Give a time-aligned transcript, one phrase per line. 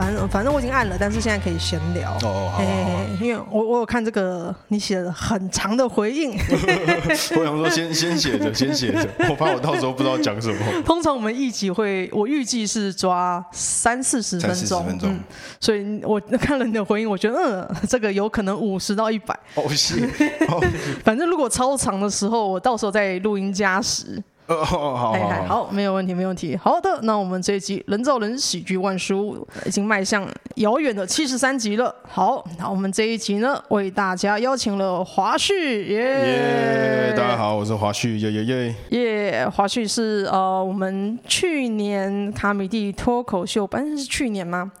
[0.00, 2.12] 反正反正我已经按了，但是现在可以闲聊。
[2.22, 3.04] 哦哦，好，好，好。
[3.20, 6.32] 因为我我有看这个你写的很长的回应。
[7.36, 10.56] 我想说先 先写着，先写着，我怕我到时候不知道讲什么。
[10.86, 14.86] 通常我们一集会，我预计是抓三四十分钟。
[14.86, 15.12] 分钟。
[15.12, 15.20] 嗯，
[15.60, 19.38] 所以我看了你的回应，我觉得嗯，这个有可能五十到一百。
[19.54, 20.08] 哦，是。
[21.04, 24.22] 反正如果超长的时候，我到时候再录音加时。
[24.50, 26.56] 哦，好，好，好，好，没有问题，没有问题。
[26.56, 30.26] 好的，那我们这一集《人造人喜剧万书》已经迈向
[30.56, 31.94] 遥远的七十三集了。
[32.02, 37.14] 好，那我们这一集呢，为大家邀请了华旭，耶！
[37.16, 38.74] 大家好，我是华旭，耶耶耶！
[38.90, 44.72] 耶，华旭是呃，我们去年卡米蒂脱口秀，反正是去年吗？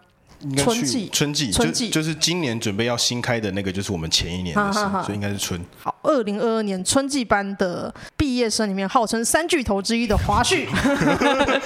[0.56, 5.60] 春季，春季，春季就，就是今年准备要新开的那个，就是我们前一年的事，所以应该是春。
[5.82, 10.66] 好，二零二二年春季班的毕业生里面，号称三巨头之一的华旭，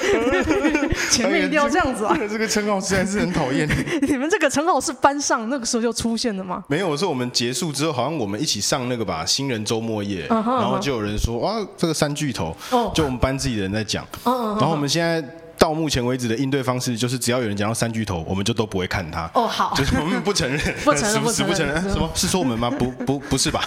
[1.10, 2.16] 前面一定要这样子啊！
[2.16, 3.68] 这 个这个称号实在是很讨厌。
[4.02, 6.64] 你们这个称号是班上那个时候就出现的吗？
[6.68, 12.56] 没有，我说我们结束之后，好像我们一起上那个吧，新人周末夜，然后就有人说啊，这个三巨头，
[12.92, 15.24] 就我们班自己的人在讲，然后我们现在。
[15.58, 19.30] 到目前为止的应对方式就是，只要有人讲到三巨头，我们就都不会看他。
[19.34, 21.82] 哦，好，就是我们不承认， 不承认，死不承认。
[21.88, 22.10] 什么？
[22.14, 22.68] 是说我们吗？
[22.70, 23.64] 不不不是吧？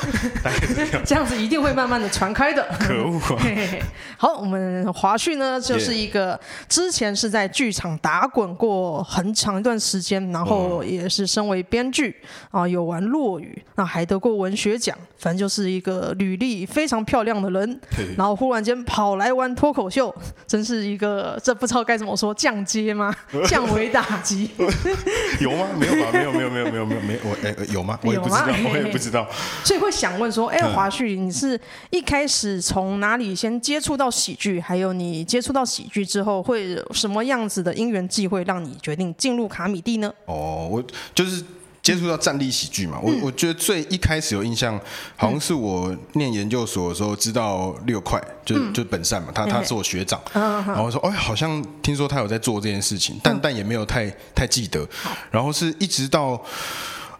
[1.05, 2.67] 这样子一定会慢慢的传开的。
[2.79, 3.41] 可恶啊！
[4.17, 12.15] 好，我们华旭呢，就是一个之前是在剧场打滚过很长一段时间，然后也是身为编剧
[12.51, 17.79] 啊，有玩落语，那还得过文学奖，反正就是一个履历非常漂亮的人。
[18.17, 20.13] 然后忽然间跑来玩脱口秀，
[20.45, 21.76] 真是一个这不超。
[21.83, 22.33] 该怎么说？
[22.33, 23.15] 降阶吗？
[23.47, 24.49] 降维打击？
[25.39, 25.67] 有吗？
[25.77, 26.09] 没有吧？
[26.11, 27.19] 没有，没有，没有，没有，没有，没有。
[27.23, 27.99] 我哎，有吗？
[28.03, 29.27] 我也不知道，我也不知道。
[29.63, 34.59] 所以会想问说：哎，华旭，你是一开始从哪里先接触到喜剧？
[34.59, 40.13] 还有你接触到喜剧之后，会有什么样子的因缘际会，让你决定进入卡米蒂呢？
[40.25, 40.83] 哦，我
[41.13, 41.43] 就是。
[41.87, 44.77] 接触到站立喜剧嘛，我我觉得最一开始有印象，
[45.15, 54.85] 好像是我念研究所的时候知道六块，就就本善嘛，他他是我学长，然后说，哎，好像听说他有在做这件事情，但但也没有太太记得，
[55.31, 56.43] 然后是一直到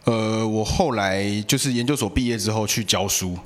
[0.03, 3.39] 呃我后来就是研究所毕业之后去教书，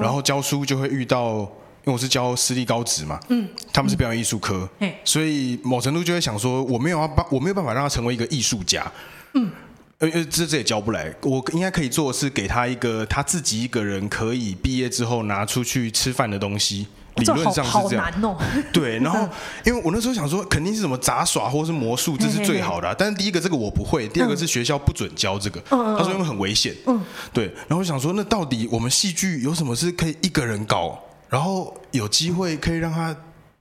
[0.00, 1.40] 然后教书就会遇到，
[1.84, 4.66] 因为我是教私立高职嘛，嗯，他们是表演艺术科，
[5.04, 8.90] 所以某程度就会想说，我没有要帮，我没有办法让他成为一个艺术家，
[9.34, 9.50] 嗯。
[9.98, 11.14] 呃呃，这这也教不来。
[11.22, 16.86] 我应该可以做的是给他一个他自己一个人可以毕业之后拿出去吃饭的东西。
[17.16, 18.36] 理论上是这样。
[18.72, 19.28] 对，然后
[19.64, 22.94] 因为我那时候想说，肯定是什么杂耍或是魔术，这是最好的啊。
[22.98, 25.60] 但是第一个这个我不会，第二个是学校不准教这个。
[25.68, 26.74] 他说因为很危险。
[26.86, 27.00] 嗯。
[27.32, 33.16] 对，然后我想说，那到底我们戏剧有什么是可以一个人搞，然后有机会可以让他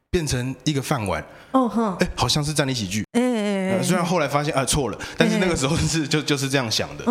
[0.09, 1.23] 变成一个饭碗？
[1.51, 1.95] 哦哼。
[1.99, 3.05] 哎，好像是站立喜剧。
[3.81, 7.05] 虽然后来发现啊错了，但是那个时候是就就是这样想的，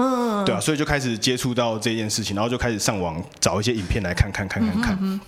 [0.44, 5.20] 对啊，所以就开始接触到这件事情，然后就开始上网找一些影片来看看看看看，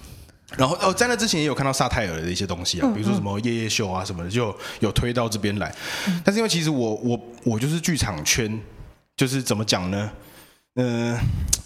[0.56, 5.74] 然后哦在那之前也有看到萨泰尔的一些东西啊，比如说什么夜夜秀啊什么的，就有推到这边来，
[6.22, 8.60] 但是因为其实我我我就是剧场圈，
[9.16, 10.10] 就是怎么讲呢？
[10.76, 11.16] 嗯，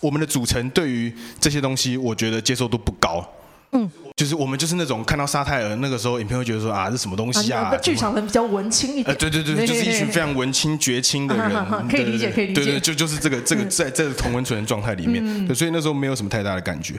[0.00, 3.26] 我们的组成对于这些东西，我觉得接受度不高。
[3.72, 7.72] 嗯，就是我们就是那种看到沙泰尔那个时候，影片会觉得说啊，这什么东西啊？
[7.80, 9.06] 剧场人比较文青一点。
[9.06, 12.64] 呃，对对对，就是一群非常文青绝青的人，可以理解，可以理解。
[12.64, 16.94] 对对，就就是这个这个在在同温层的状态里面，对，所以那时候没有什么太大的感觉。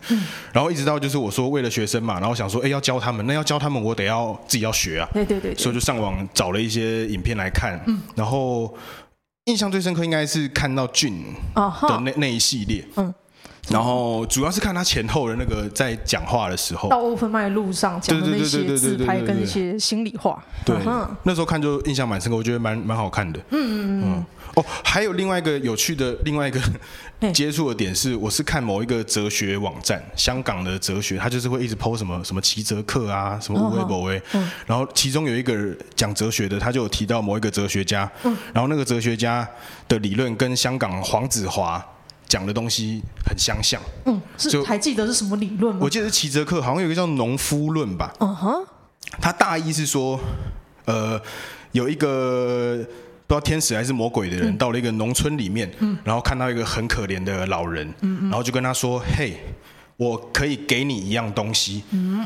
[0.54, 5.10] 然后一直到就是我说为了学生嘛，然后想说哎要教他们，那要教他们我得要自己要学啊。
[5.14, 5.54] 对对对。
[5.56, 7.78] 所以就上网找了一些影片来看，
[8.16, 8.74] 然后
[9.44, 11.22] 印象最深刻应该是看到俊
[11.54, 12.86] 的那那一系列。
[12.96, 13.14] 嗯。
[13.68, 20.76] 然后主要是看他前后的那个在讲话的时候，到 open mic 路上讲的那些自拍跟一些心里话，对，
[21.24, 23.40] 那时候看就印象蛮深刻，我觉得蛮蛮好看的。
[23.50, 24.26] 嗯嗯嗯。
[24.56, 26.60] 哦，还有另外一个有趣的另外一个
[27.32, 34.20] 接触的点是，我是看某一个哲学网站，香港的哲学，他就是会一直 po 什么什么齐泽克啊，什么乌维博维，
[34.66, 35.56] 然后其中有一个
[35.96, 38.12] 讲哲学的，他就有提到某一个哲学家，
[38.52, 39.48] 然后那个哲学家
[39.88, 41.86] 的理论跟香港黄子华。
[42.30, 45.82] 讲的东西很相像，嗯，是还记得是什么理论吗？
[45.84, 48.66] 我记得是齐泽克，好像有一个叫农夫论吧，嗯哼，
[49.20, 50.18] 他大意是说，
[50.86, 51.20] 呃，
[51.72, 52.78] 有一个
[53.28, 59.36] 不知道天使还是魔鬼的人，到了一个农村里面，嗯，然后看到一个很可怜的老人，嗯，然后就跟他说，嘿，
[59.98, 62.26] 我可以给你一样东西，嗯。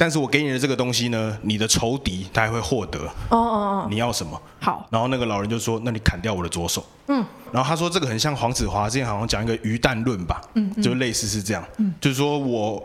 [0.00, 3.00] 但是我给你的这个东西呢，你的仇敌他还会获得。
[3.00, 4.40] 哦哦哦，你要什么？
[4.60, 4.86] 好。
[4.90, 7.24] 然后那个老人就说：“那你砍掉我的左手。”嗯。
[7.50, 10.40] 然后他说：“这个很像黄子华之前好像讲一个鱼蛋论吧？
[10.54, 11.64] 嗯，就类似是这样。
[11.78, 12.84] 嗯，就是说我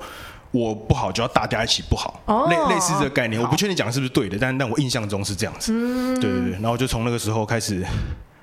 [0.49, 5.71] 我不好就要大家一起不好，哦类类似这个概念，我不确定讲的是不是对的，但但我印象中是这样子。
[5.71, 7.85] 嗯，对对对，然后就从那个时候开始，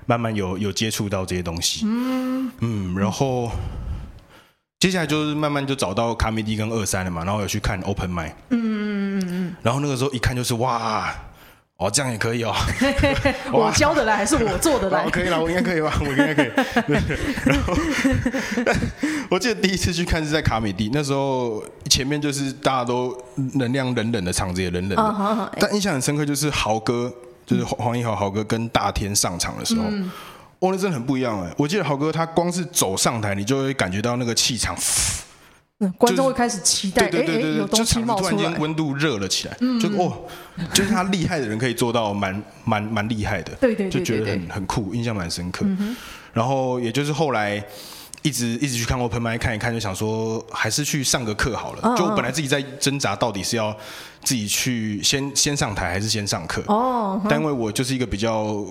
[0.05, 1.81] 慢慢有有接触到这些东西。
[1.85, 3.51] 嗯嗯，然后
[4.81, 8.31] 接下来就是慢慢就找到卡米蒂跟二三了嘛，然后有去看 Open Mic。
[8.49, 11.13] 嗯嗯嗯嗯，然后那个时候一看就是哇。
[11.77, 12.53] 哦，这样也可以哦。
[13.53, 15.07] 我教的来还是我做的来？
[15.09, 15.93] 可以了，我应该可以吧？
[16.01, 16.51] 我应该可以。
[17.45, 17.73] 然后，
[19.29, 23.15] 我记得第一次去看是在卡米蒂，那时候前面就是大家都
[23.53, 25.51] 能量冷冷的，场子也冷冷的。
[25.59, 27.11] 但印象很深刻，就是豪哥，
[27.47, 29.85] 就是黄义豪豪哥跟大天上场的时候，
[30.61, 31.53] 哦，那真的很不一样哎。
[31.57, 34.75] 我记得豪哥他光是走上台，你就会感觉到那个气场。
[35.97, 40.15] 观众会开始期待，对对对对，有东西冒出来，就突然间温度热了起来，就哦，
[40.71, 45.65] 就是他厉害的人可以做到蛮蛮蛮厉害的，对对，就觉得很很酷，印象蛮深刻。
[46.33, 47.59] 然后也就是后来
[48.21, 51.97] 一直一直去看 Open Mic 看一看，就想说还是去上个课好了。
[51.97, 53.75] 就我本来自己在挣扎，到底是要
[54.23, 56.61] 自己去先先上台，还是先上课？
[56.67, 58.63] 哦，但因为我就是一个比较。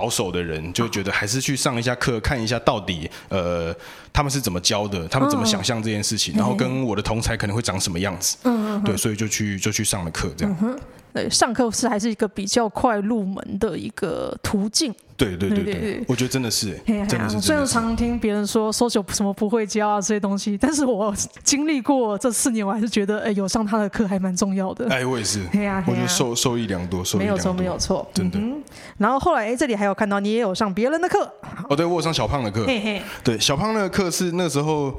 [0.00, 3.74] 保守的人就觉得还是去上一下课，看一下到底呃
[4.10, 8.38] 他们是怎么教的，他们怎么想象这件事情，然后跟我的同才可能会长什么样子。
[8.44, 10.56] 嗯，对，所以就去就去上了课，这样。
[11.12, 14.94] 对，上课是还是一个比较快入门的一个途径。
[15.16, 17.38] 对对对对，我觉得真的是，真的是。
[17.42, 21.14] 虽然常听别人说 social 什么不会教啊这些东西，但是我
[21.44, 24.88] 经历过这四年，我还是觉得哎，有上他的课还蛮重要的。
[24.88, 25.40] 哎，我也是。
[25.86, 27.36] 我觉得受受益良多，受益良多。
[27.36, 28.40] 没有错，没有错，真的。
[28.96, 31.30] 然后后来哎，这里还有看到你也有上别人的课。
[31.68, 32.64] 哦，对，我有上小胖的课。
[33.22, 34.98] 对，小胖那个课是那个时候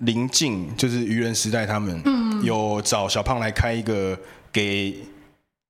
[0.00, 1.98] 临近，就是愚人时代他们
[2.42, 4.14] 有找小胖来开一个
[4.52, 4.94] 给。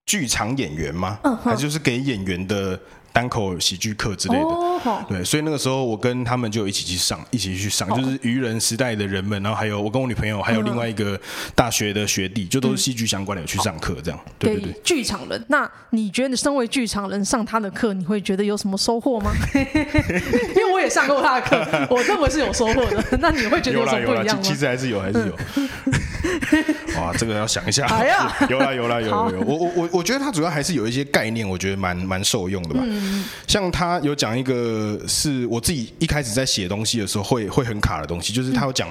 [0.07, 1.19] 剧场演员吗？
[1.25, 2.79] 嗯，还是就是给演员的
[3.13, 4.41] 单口喜剧课之类的。
[4.41, 11.21] 哦，对，所以那个时候我跟他们就一起去上，一起去上，就是愚人时代的人们，然后还有我跟我女朋友，还有另外一个
[11.55, 14.19] 大学的学弟，就都是戏剧相关的，有去上课这样。
[14.39, 19.31] 对对对，剧场人，那你觉得你身为剧场人上他的课，你会觉得有什么收获吗？
[19.55, 23.05] 因为我也上过他的课， 我认为是有收获的。
[23.21, 24.43] 那你会觉得有什么不一样吗？
[24.43, 25.37] 其实还是有，还是有。
[27.01, 27.87] 哇，这个要想一下。
[28.49, 32.81] 有啦有啦有有有，我我我我觉得他主要还是有一些概念，我觉得蛮蛮受用的吧。
[33.47, 38.89] 像他有讲一个是我自己一开始在写东西的时候会会很卡的东西，就是他有讲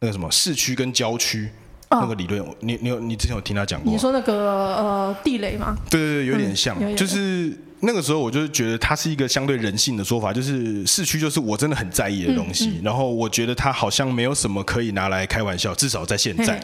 [0.00, 1.48] 那个什么市区跟郊区
[1.90, 2.44] 那个理论。
[2.60, 3.92] 你你有你之前有听他讲过？
[3.92, 4.34] 你说那个
[4.76, 5.76] 呃地雷吗？
[5.90, 7.56] 对对对，有点像，就是。
[7.84, 16.60] 那个时候我就觉得它是一个相对人性的说法，就是市区就是我真的很在意的东西，嗯嗯、然后我觉得它好像没有什么可以拿来开玩笑，至少在现在，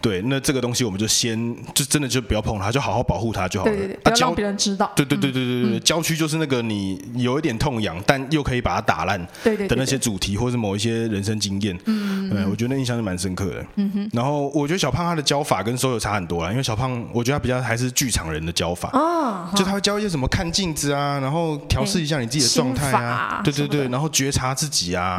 [0.00, 4.92] 对，那这个东西我们就先就真的就不要碰它，就好好保护它就好了，对对对，不要让别人知道。
[4.96, 13.66] 对对对对对对，郊区就是那个你有一点痛痒，但又可以把它打烂的那些主题，或是某一些人生经验，嗯，对，我觉得那印象是蛮深刻的。
[13.76, 21.58] 嗯哼，然后我觉得小胖他的教法跟 SoYo 差很多啦，因为小胖我觉得他比较还是剧场人的教法，哦，就他会教一些什么看镜子啊，然后。
[21.68, 25.18] 调试一下你自己的状态啊，对对对，然后觉察自己啊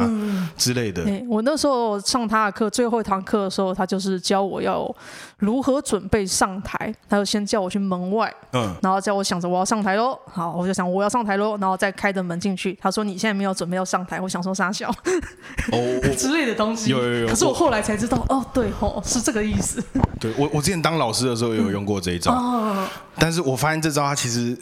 [0.56, 1.04] 之类的。
[1.28, 4.90] 我那时候上他的课，最后一堂课的时候，他就是教我要
[5.38, 6.94] 如何准备上台。
[7.08, 10.18] 他就先叫我去门外，嗯，然后叫我想着我要上台喽。
[10.32, 12.78] 好，我就想我要上台喽，然后再开着门进去。
[12.80, 14.88] 他说你现在没有准备要上台，我想说傻笑
[15.72, 16.90] 哦 之类的东西。
[16.90, 17.28] 有有有。
[17.28, 19.82] 可是我后来才知道，哦，对哦，是这个意思。
[20.18, 22.32] 对我我之前当老师的时候也有用过这一招，
[23.18, 24.56] 但是我发现这招它其实，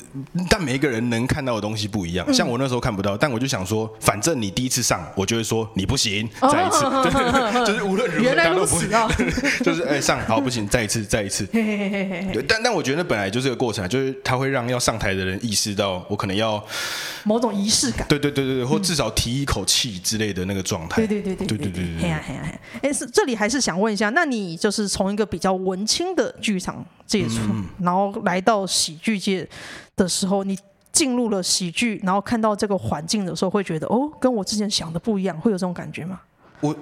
[0.51, 6.85] 但每一个人能看到的东西不一样，像我那时候看不到，但我就想说，反正你第一次上，我就会说你不行，再一次，
[7.67, 8.85] 就是无论如何都不会，
[9.63, 11.47] 就是哎上好不行，再一次，再一次。
[12.49, 16.65] 但但我觉得本来就是个过程，就是他会让要上台的人意识到，我可能要
[17.25, 21.07] 某种仪式感，对对对对对，或至少提一口气之类的那个状态。
[21.07, 22.11] 对对对对对对对。
[22.83, 26.85] 哎，是这里还是想问一下，那你就是从一个比较文青的剧场？
[27.07, 27.41] 接触，
[27.81, 29.49] 然后来到喜剧界
[29.97, 30.59] 的时候，你。
[30.95, 36.21] 进入了喜剧，然后看到这个环境的时候，会觉得哦，跟我之前想的不一样，会有这种感觉吗？
[36.61, 36.73] 我。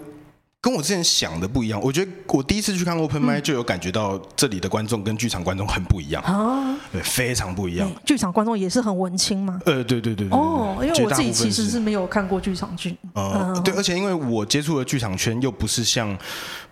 [0.62, 6.23] 跟我之前想的不一样，我觉得我第一次去看 Open Mic 就有感觉到这里的观众跟剧场观众很不一样。
[6.23, 7.90] 啊，对，非常不一样。
[8.07, 9.61] 剧场观众也是很文青吗？
[9.66, 10.38] 呃，对对对对。
[10.38, 12.97] 哦，因为我自己其实是没有看过剧场剧。
[13.14, 16.16] 呃，对，而且因为我接触的剧场圈又不是像，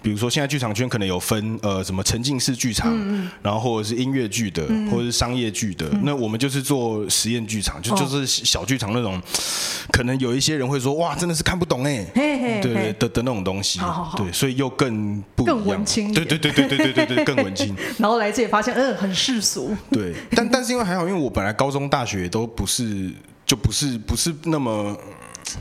[0.01, 2.97] 比如说现在剧场圈可能有分呃什么沉浸式剧场，
[3.43, 9.21] 然后或者是音乐剧的，或者是商业剧的，那我们就是做实验剧场，就就是小剧场那种，
[9.91, 13.80] 可能有一些人会说哇，真的是看不懂哎，对对的的那种东西。
[13.81, 17.75] 好好好，对，所以又更不一样，更文青，对对对对对对对对，更文青。
[17.99, 19.77] 然后来这里发现，嗯，很世俗。
[19.91, 23.11] 对，但但是因为还好，因为我本来高中、大学都不是，
[23.47, 24.97] 就不是不是那么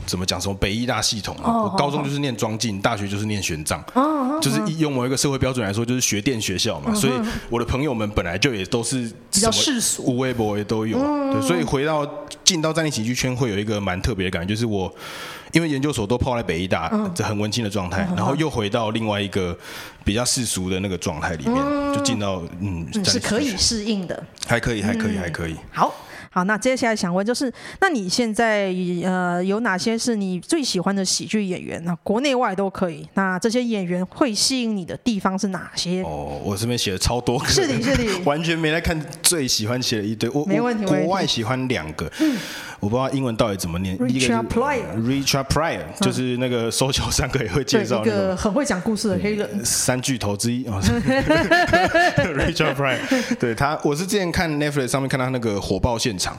[0.06, 7.12] 怎么讲什么北医大系统啊，哦我高中就是念庄敬，大学就是念玄奘，哦就是用某一个社会标准来说，就是学电学校嘛，所以
[7.48, 10.02] 我的朋友们本来就也都是比较世俗。
[10.04, 10.98] 无微博也都有，
[11.32, 12.06] 对，所以回到
[12.44, 14.92] 进到战地喜剧圈会有一个蛮特别的感觉，就是我
[15.52, 19.56] 因为研究所都泡在北医大，这很文青的状态，然后又回到另外一个
[20.04, 21.56] 比较世俗的那个状态里面，
[21.94, 25.56] 就进到嗯，嗯是可以适应的，还可以，还可以，还可以。
[25.72, 25.92] 好。
[26.32, 31.82] 好，那接下来想问就是，那你现在呃有哪些是你最喜欢的喜剧演员？
[31.84, 33.04] 那国内外都可以。
[33.14, 36.04] 那这些演员会吸引你的地方是哪些？
[36.04, 38.96] 哦，我这边写了超多个，是的，是的， 完全没来看。
[39.24, 40.86] 最喜欢写了一堆，我没问题。
[40.86, 42.08] 国外喜欢两个，
[42.80, 43.96] 我不知道英文到底怎么念。
[43.98, 50.80] Richard Pryor，Richard Pryor 就是那个 social 三个也会介绍一个很会讲故事的黑人，三巨头之一啊。
[52.16, 56.36] Richard Pryor，对他，我是之前看 Netflix 上面看到他那个火爆现场。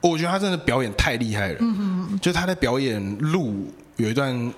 [0.00, 4.52] 我觉得他真的表演太厉害了，嗯就他在表演鹿有一段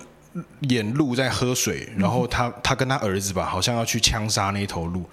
[0.61, 5.03] 演鹿在喝水，然后他他跟他儿子吧，好像要去枪杀那头鹿，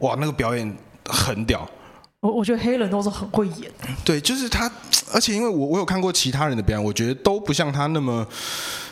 [0.00, 1.68] 哇，那个表演很屌。
[2.20, 3.70] 我我觉得黑人都是很会演，
[4.04, 4.68] 对，就是他，
[5.14, 8.26] 而且因为我我有看过其他人的表演，我觉得都不像他那么，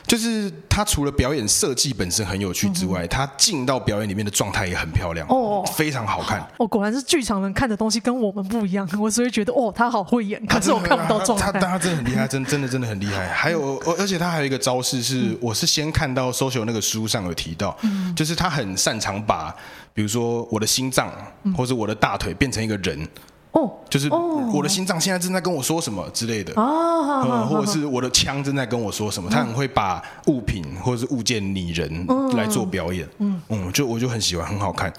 [0.07, 6.41] 就是他除了表演设计本身很有趣之外，嗯、他进到表演里面的状态也很漂亮，哦，非常好看。
[6.59, 11.51] 哦，果然是剧场人看的东西跟我们不一样，我所以觉得哦，他好会演，可是我看不到状态。
[11.51, 13.27] 他他，他，他真的很厉害，真真的真的很厉害。
[13.27, 19.53] 还有，而且他还有一个招式是，嗯、我是先看到 social 那个书上有提到，嗯、就是他很擅长把。
[19.97, 21.11] 比如说我的心脏
[21.57, 23.09] 或者我的大腿变成一个人，
[23.53, 33.41] 哦，就是我的心脏现在正在跟我说什么之类的，哦，或者是我的枪正在跟我说什么，他很会把物品或者是物件拟人来做表演，嗯。
[33.49, 34.93] 嗯，就我就很喜欢，很好看。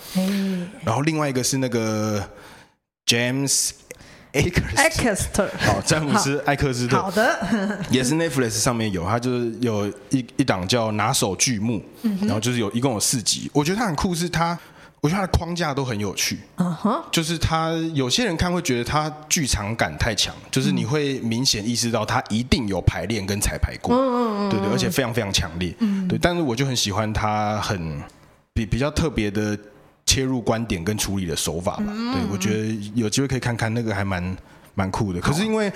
[0.84, 2.20] 然后另外一个是那个
[3.06, 3.70] James
[4.34, 11.84] Acaster，好，詹姆斯艾克斯特，好的， 也是 Netflix 上面有，他就是有一一档叫拿手剧目，
[12.22, 14.58] 然后就是有一共有四集，我觉得他很酷，是他。
[15.02, 17.02] 我觉得它的框架都很有趣，uh.
[17.12, 26.18] 就是它有些人看会觉得它剧场感太强，就是你会明显意识到它一定有排练跟彩排过，嗯嗯嗯对对，而且非常非常强烈，嗯、对。
[26.20, 28.02] 但是我就很喜欢它很
[28.54, 29.58] 比比较特别的
[30.06, 34.36] 切入观点跟处理的手法吧，嗯、对我觉得有机会可以看看那个还蛮。
[34.78, 35.74] 蛮酷的，可是因为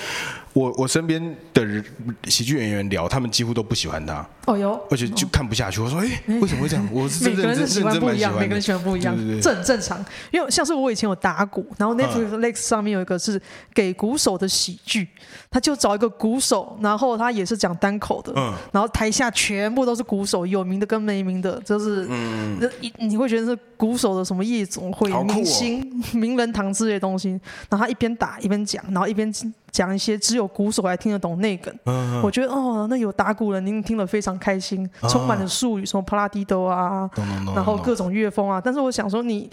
[0.53, 1.83] 我我身边的人
[2.25, 4.23] 喜剧演员聊，他们几乎都不喜欢他。
[4.45, 5.81] 哦哟，而且就看不下去。
[5.81, 6.07] 我说，哎，
[6.39, 6.87] 为什么会这样？
[6.91, 10.03] 我是每个人喜欢不一样，每个人喜欢不一样，这很正常。
[10.31, 13.41] 因为像是我以前有打鼓，然后 Netflix 上面有一个是
[13.73, 15.07] 给鼓手的喜剧，
[15.49, 27.29] 他就找一个鼓手，然后他也是讲单口的，嗯，然后台下全部都是鼓手，有名的跟没名的，就是嗯，你你会觉得是鼓手的什么夜总会明星名人堂之类的东西，
[27.69, 28.83] 然后他一边打一边讲。
[28.91, 29.31] 然后一边
[29.71, 31.73] 讲一些只有鼓手还听得懂内梗，
[32.21, 37.09] 我觉得哦，那有打鼓人您听了非常开心，充满了术语，什么帕拉蒂多啊，
[37.55, 38.61] 然后各种乐风啊。
[38.63, 39.49] 但是我想说你。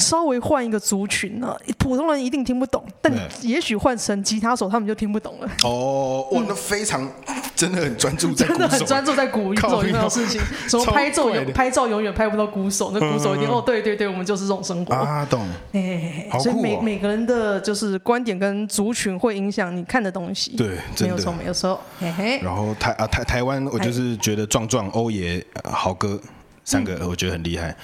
[0.00, 5.48] 稍微换一个族群呢，普通人一定听不懂，但也许换成吉他手，他们就听不懂了。
[5.62, 7.06] 哦，哇，那非常
[7.54, 10.40] 真的很专注在 真的很专注在鼓手这种事情。
[10.66, 15.46] 什么拍照永拍照永远拍不到鼓手，那鼓手一定哦，对对对，我们就是这种生活啊，懂。
[15.72, 20.56] 哎，所以每每个人的就是观点跟族群会影响你看的东西。
[20.56, 21.78] 对，没有错，没有错。
[22.00, 22.40] 嘿嘿。
[22.42, 26.18] 然后台啊台台湾，我就是觉得壮壮欧爷好哥。
[26.64, 27.74] 三个我觉得很厉害，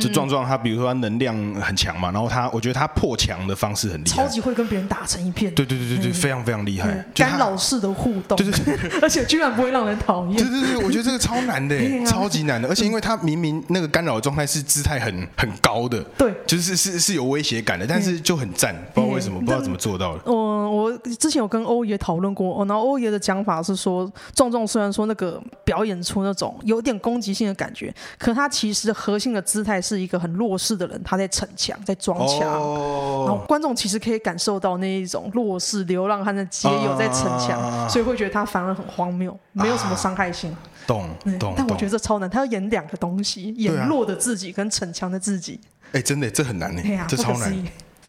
[0.00, 20.22] 就壮壮他，比如说他能量很强嘛，然后他，我觉得他破墙的方式很厉害，超级会跟别人打成一片，对对对对对，非常非常厉害，干扰式的互动，对对对， 而且居然不会让人讨厌，对对对，我觉得这个超难的， 超级难的，而且因为他明明那个干扰的状态是姿态很很高的，对，就是是是有威胁感的，但是就很赞，不知道为什么，不知道怎么做到的。
[20.30, 28.90] 我，我之前有跟欧爷讨论过，哦然后欧爷的讲法是说，壮壮虽然说那个表演出那种有点攻击性的感觉，可他其实。
[28.92, 33.28] 核心的姿态是一个很弱势的人，他在逞强，在装强，oh.
[33.28, 37.88] 然后观众其实可以感受到那一种弱势流浪汉的街友在逞强，uh.
[37.88, 40.54] 所以会觉得他反而很荒谬，没有什么伤害性。
[40.86, 41.54] 懂懂。
[41.56, 45.60] 但我觉得这超难，他要演两个东西，演弱的自己跟逞强的自己。
[45.92, 47.64] 哎、真的，这很难呢，啊、这超难。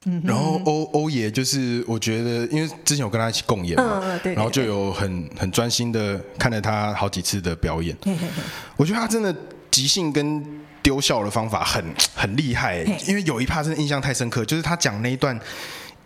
[0.06, 7.96] 嗯、然后欧欧爷就是，我觉得，因为之前有跟他一起共演嘛，嗯、对对对，然后就有很很专心的看了他好几次的表演。
[8.04, 8.44] 嘿嘿嘿，
[8.78, 9.36] 我觉得他真的
[9.72, 10.46] 即兴跟
[10.84, 15.40] 丢笑的方法很 很厉害，因为有一趴真的印象太深刻，就是他讲那一段，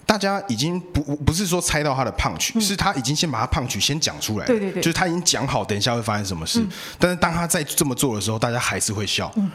[0.05, 6.69] 大家已经不不是说猜到他的 punch，、嗯、是他已经先把他 punch 先讲出来，对对对，就是他已经讲好等一下会发生什么事，嗯、
[6.99, 9.31] 但是当他在这么做的时候，大家还是会笑。
[9.35, 9.51] 嗯。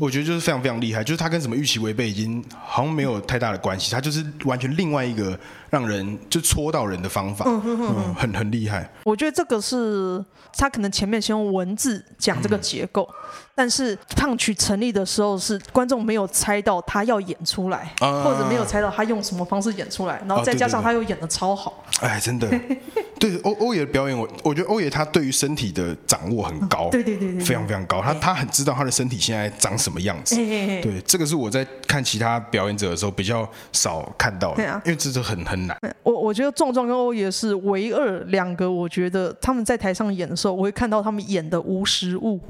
[0.00, 5.38] 我觉得就是非常非常厉害，就是他跟什么预期违背已经好像没有太大的关系，他就是完全另外一个
[5.72, 8.86] 让人就戳到人的方法，嗯，嗯很很厉害。
[9.04, 10.22] 我觉得这个是
[10.54, 13.08] 他可能前面先用文字讲这个结构。
[13.10, 13.16] 嗯
[13.54, 21.84] 但是胖曲成立的时候，是观众没有猜到他要演出来，啊、或者没有猜到他用什么方式演出来，然后再加上他又演的超好。
[22.00, 22.48] 哎，真的，
[23.20, 28.00] 对欧欧爷的表演，我我觉得欧爷他对于身体的掌握很高，对对对对，非常非常高。
[28.00, 30.34] 他他很知道他的身体现在长什么样子。
[30.34, 35.78] 对，这个是我在看其他表演者的时候比较少看到的，对啊，因为这是很很难。
[36.02, 42.40] 我我觉得壮壮跟欧爷是唯二两个，我觉得他们在台上演的时候，我会看到他们演的无实物。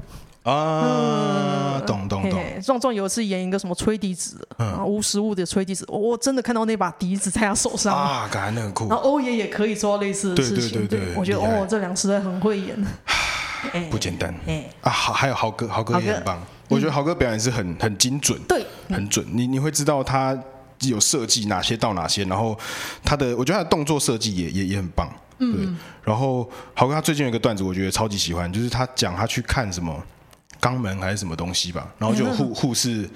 [0.43, 2.41] 啊，懂懂懂！
[2.61, 8.87] 壮壮有一次演一个什么吹笛子，嗯，无实物的吹笛子，我真的看到那把笛子在他手上啊，感觉那很酷。
[8.87, 12.85] 然后欧爷也可以做到类似的事情，对对对，我觉得哦，这两个实在很会演，
[13.91, 14.33] 不简单。
[14.47, 16.41] 哎啊，好，还有豪哥，豪哥也很棒。
[16.67, 19.25] 我觉得豪哥表演是很很精准，对，很准。
[19.31, 20.37] 你你会知道他
[20.81, 22.57] 有设计哪些到哪些，然后
[23.03, 25.67] 他的，我觉得他的动作设计也也也很棒，对。
[26.03, 29.95] 然后豪哥他最近有一个段子，我觉得超级喜欢，就是他讲他去看什么。
[30.61, 33.09] 肛门还是什么东西吧，然后就护护士。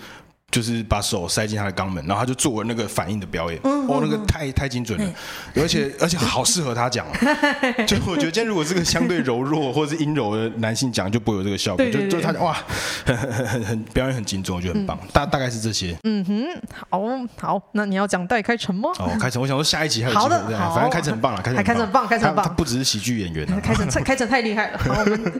[0.50, 5.14] 就是把手塞进他的肛门，然后他就做了那个反应的表演，哦，那个太太精准了，
[5.56, 7.06] 而且而且好适合他讲，
[7.86, 12.58] 就我觉得今天如果是个相对柔弱或者是阴柔的男性讲，就不会有这个效果，就就他哇，
[13.06, 15.96] 很很很很表演很精准，我觉得很棒，大大概是这些。
[16.04, 16.24] 嗯。
[16.26, 16.46] 哼，
[16.90, 17.02] 好
[17.40, 18.90] 好，那你要讲戴开成吗？
[19.00, 20.30] 哦，开成，我想说下一集还有机会，
[20.74, 24.78] 反正开成很棒了，开成开成很棒，开成很棒，他不只是喜剧演员，开成开成太厉害了。
[24.84, 25.40] 好，我们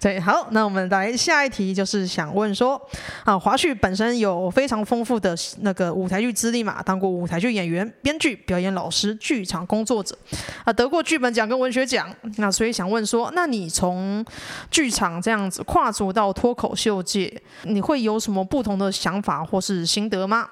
[0.00, 2.80] 对，好，那我们来下一题，就是想问说
[3.24, 10.16] 啊，华旭本身有非常丰富的那个舞台剧资历嘛，当过舞台剧演员、编剧、表演老师、剧场工作者，
[10.64, 12.14] 啊，得过剧本奖跟文学奖。
[12.36, 14.24] 那所以想问说，那你从
[14.70, 20.46] 剧场这样子跨足到脱口秀界，你会有什么不同的想法或是心得吗？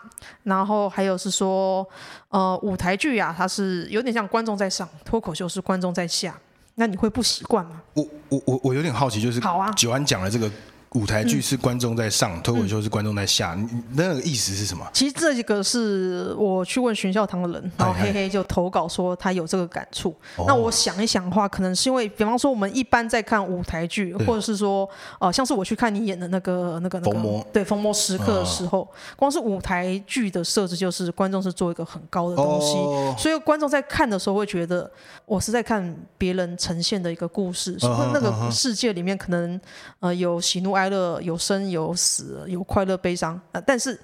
[0.44, 1.86] 然后还有是说，
[2.30, 6.34] 呃，舞台剧啊，它是有点像观众在上，脱口秀是观众在下，
[6.76, 7.82] 那你会不习惯吗？
[7.94, 10.50] 我我我我有点好奇，就是好啊，九安讲了这个。
[10.94, 13.58] 舞台剧是观众在上，脱口秀是观众在下，
[13.94, 14.86] 那个意思是什么？
[14.92, 20.14] 其实这个是我去问寻笑堂的人，然后嘿嘿就投稿说他有这个感触。
[20.46, 34.88] 那我想一想的话，可能是因为，比方说我们一般在看舞台剧，或者是说，呃，像是我去看你演的那个那个那个，对，逢魔时刻的时候，光是舞台剧的设置就是观众是做一个很高的东西，所以观众在看的时候会觉得
[35.26, 39.60] 我是在看别人呈现的一个故事，所以那个世界里面可能
[39.98, 40.83] 呃有喜怒哀。
[40.84, 43.60] 快乐有生有死，有快乐悲伤啊！
[43.66, 43.98] 但是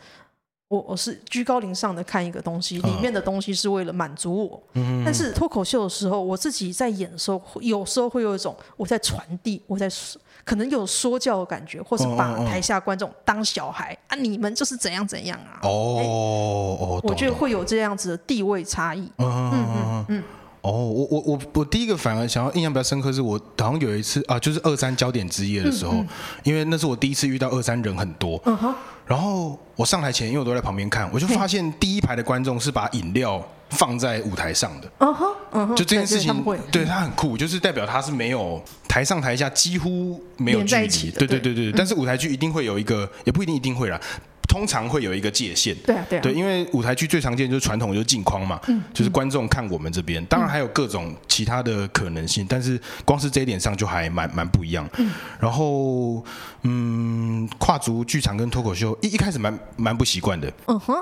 [0.69, 4.63] 我我是居高临上的看一个东西，里面的东西是为了满足我。
[4.73, 9.91] 嗯、但是脱口秀的时候，我自己在演的时候，有时候会有一种我在传递，我在
[10.43, 15.61] 可能有说教的感觉，或是把台下观众当小孩、哦哦、啊，你们就是怎样怎样啊？
[15.63, 19.13] 哦哦，我觉得会有这样子的地位差异。
[19.19, 19.51] 嗯。
[19.53, 20.25] 嗯嗯
[20.63, 26.09] 哦，我我我我第一个反而想要印象比较深刻，是我好像有一次啊，就是二三焦点之夜的时候，嗯嗯、
[26.45, 28.75] 因为那是我第一次遇到二三人很多，嗯、哼。
[29.07, 41.27] 然后我上台前，因为我都在旁边看，我就发现第一排的观众是把饮料放在舞台上的，嗯哼，嗯哼，就这件事情，对，他很酷，就是代表他是没有台上台下几乎没有距离，对。
[41.27, 44.01] 对对对，嗯、但是舞台剧一定会有一个，也不一定一定会啦。
[44.51, 54.85] 通常会有一个界限，对啊，对啊，对，因为舞台剧最常见就是传统就是镜框嘛，嗯，就是观众看我们这边，当然还有各种其他的可能性，但是光是这一点上就还蛮蛮不一样。
[54.97, 56.25] 嗯，然后
[56.63, 60.97] 嗯，跨足剧场跟脱口秀一一开始蛮蛮不习惯的，嗯哼。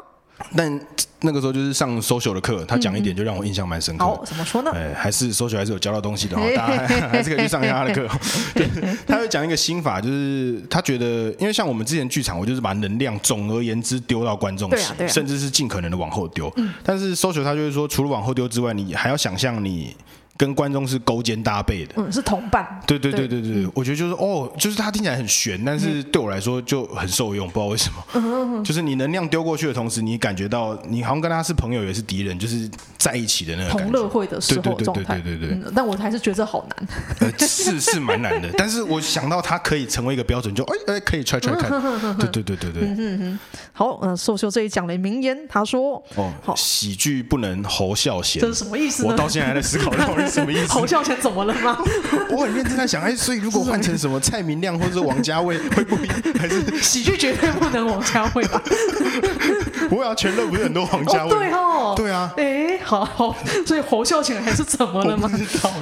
[0.56, 0.80] 但
[1.20, 4.04] 那个时候就是上 social 的课，他讲一点就让我印象蛮深刻。
[4.04, 4.70] 哦，怎么说呢？
[4.74, 8.08] 哎，还是 social 还是有教到东西的，大家还，还是可以去上一下他的课。
[8.54, 8.68] 对，
[9.06, 16.52] 他会讲一个心法，就是他觉得，因为像我们之前剧场，我就是把能量总而言之丢到观众席，甚至是尽可能的往后丢。
[16.84, 19.96] 但是 social 他就是说，除了往后丢之外，你还要想象你。
[20.38, 22.80] 跟观众是勾肩搭背的，嗯，是同伴。
[22.86, 27.96] 对对对对对，我觉得就是哦，就是他听起来很悬，但是对我来说就很受用，不知道为什么。
[28.14, 33.70] 嗯、就是你能量丢过去的同时，你感觉到你好像跟他是朋友也是敌人，就是在一起的那个。
[33.70, 35.18] 同乐会的时候状态。
[35.18, 35.72] 对对对对。
[35.74, 36.88] 但我还是觉得这好难。
[37.18, 41.68] 呃、是是蛮难的， 但是我想到他可以成为一个标准，就哎哎可以 try try 看。
[42.16, 42.82] 对对对对对。
[42.84, 43.38] 嗯哼
[43.72, 48.40] 好，嗯，寿秀这里讲的名言，他说：哦，好，喜剧不能侯孝贤。
[48.40, 49.04] 这是什么意思？
[49.04, 49.90] 我到现在还在思考。
[50.28, 50.72] 什么意思？
[50.72, 51.78] 侯孝贤怎么了吗？
[52.30, 56.06] 我很认真在想，哎，所以如果换成什么蔡明亮或者王家卫，会不会
[56.38, 58.62] 还是 喜剧绝对不能王家卫吧？
[59.88, 61.30] 不会啊，全乐不是很多王家卫？
[61.30, 62.32] 对哦，对啊。
[62.36, 63.36] 哎，好好好，
[63.66, 65.30] 所以侯孝贤还是怎么了吗？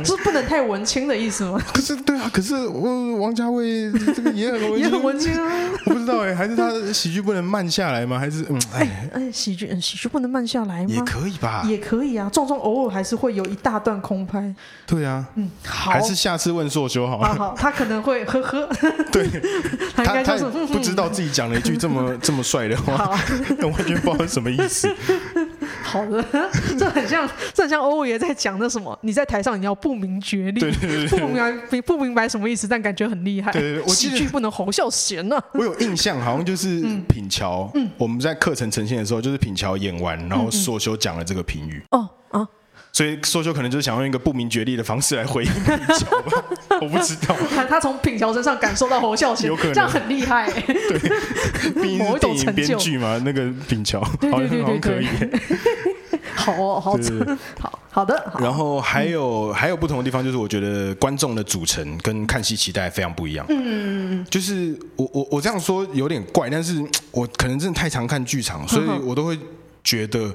[0.05, 1.61] 是不能太文青的意思吗？
[1.73, 5.53] 可是对啊，可是我王家卫这个也很文青，也很文青啊。
[5.87, 8.19] 我不知道哎，还是他喜剧不能慢下来吗？
[8.19, 10.89] 还是嗯哎哎，喜剧喜剧不能慢下来吗？
[10.89, 12.29] 也可以吧，也可以啊。
[12.33, 14.55] 壮壮偶尔还是会有一大段空拍。
[14.87, 17.35] 对啊，嗯，好，还是下次问硕修好了。
[17.35, 18.69] 好，他可能会呵呵。
[19.13, 19.29] 对，
[19.95, 23.11] 他应该就是不知道自己讲了一句这么这么帅的话，
[23.63, 24.88] 完全不知道是什么意思。
[25.83, 26.25] 好的，
[26.79, 28.96] 这很像，这很像欧爷在讲的什么？
[29.03, 33.53] 你在台上你要不明觉厉，对对对对，不明白不明白什么意思，但感觉很厉害。
[33.53, 35.40] 对对对，我喜剧不能侯孝贤呢。
[35.53, 41.83] 我有印象，好像就是品乔，嗯，我们在课程呈现的时候，就是品乔演完，然后硕修讲了这个评语。
[41.90, 42.49] 哦哦。
[42.97, 46.43] 所以说修可能就是想用一个不明觉厉的方式来回应品乔吧，
[46.81, 47.37] 我不知道。
[47.55, 50.51] 他他从品乔身上感受到侯孝贤，有可能这样很厉害。
[50.51, 50.99] 对，
[51.75, 55.07] 毕竟是电影编剧嘛，那个品乔好像好像可以。
[56.35, 56.97] 好哦，好，
[57.61, 58.33] 好好的。
[58.39, 63.45] 然后还有还有不同的地方，就是我觉得观众的组成跟看戏期待非常不一样。
[63.51, 69.39] 嗯，就是我我我这样说有点怪，但是我可能真的太常看剧场，所以我都会
[69.85, 70.35] 觉得。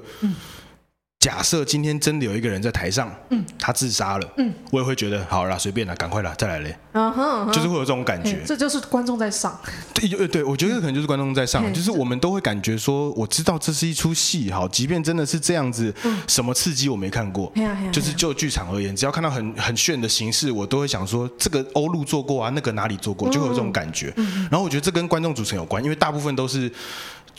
[1.21, 9.55] 假设今天真的有一个人在台上，嗯，他自杀了，嗯，我也会觉得好啦，随便啦，赶快啦，再来嘞，嗯哼，就是会有这种感觉，这就是观众在上，
[9.93, 15.93] 对，对，对，我觉得可能就是观众在上，就是我们都会感觉说，我知道这是一出戏，好，即便真的是这样子，
[16.27, 17.53] 什么刺激我没看过，
[17.91, 24.12] 就是就剧场而言，只要看到很很炫的形式，我都会想说，这个欧陆做过啊，那个哪里做过，就会有这种感觉，
[24.49, 26.71] 然后我觉得这跟观众组成有关，因为大部分都是。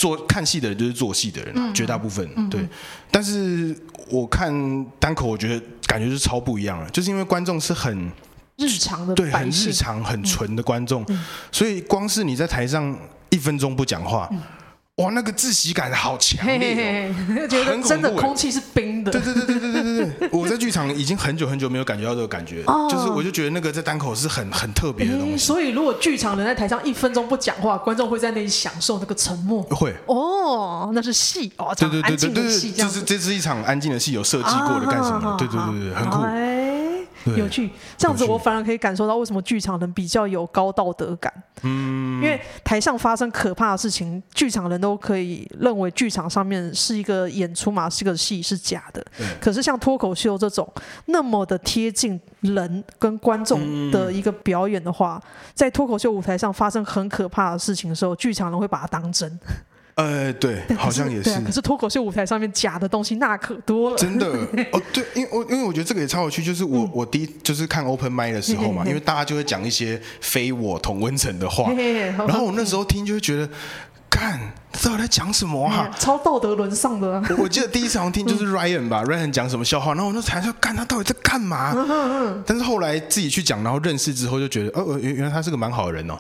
[0.03, 2.69] 做看戏的人就是做戏的人，绝大部分对。
[3.09, 3.73] 但是
[4.11, 4.53] 我看
[4.99, 8.11] 单口，我觉得感觉是超不一样了，就是因为观众是很
[8.57, 11.07] 日常的，对，很日常、很纯的观众，
[11.53, 12.99] 所以光是你在台上
[13.31, 14.29] 一分钟不讲话。
[15.03, 17.13] 哇，那个窒息感好强烈，
[17.49, 19.11] 觉得真的空气是冰的。
[19.11, 25.39] 对对对对对对对，我在剧场已经很久很久没有感觉到这个感觉，就是我就觉得那个在单口是很很特别的东西。
[25.39, 29.63] 所以如果剧场人在台上一分钟不讲话，观众会在那里享受那个沉默。
[29.65, 35.37] 会哦，那是戏哦，对对对对对，这是这是一场安静的戏，有设计过的干什么？
[35.39, 36.92] 对对对对，很酷。
[37.37, 41.33] 有趣，这样子我反而可以感受到为什么剧场人比较有高道德感。
[41.63, 49.05] 嗯，因为台上发生可怕的事情，剧场人都可以认为剧场上面是一个演出嘛，是个戏，是假的。
[49.41, 50.69] 可是像脱口秀这种
[51.07, 55.23] 那么的贴近人跟观众的一个表演的话，
[55.55, 59.39] 在脱口秀舞台上发生很可怕的事情的时候，剧场人会把它当真。
[60.03, 61.41] 呃，对，好像也是。
[61.41, 63.97] 可是脱口秀舞台上面假的东西那可多了。
[63.97, 64.27] 真的
[64.73, 73.49] 哦，对，因为我因为我觉得这个也超有趣，就是我我第一就是看 Open Mic 的时候嘛，因为大家就会讲一些非我同温层的话，然后我那时候听就会觉得。
[74.13, 74.39] 看，
[74.71, 75.91] 他到底在讲什么啊？
[75.99, 77.23] 超道德沦丧的、啊。
[77.39, 81.75] 我记得第一次好像听就是 Ryan 吧、嗯、，Ryan 讲什么笑话，然后我那才说，看他到底在干嘛？
[82.45, 86.15] 但是后来自己去讲，然后认识之后就觉得，哦，原原来他是个蛮好的人哦。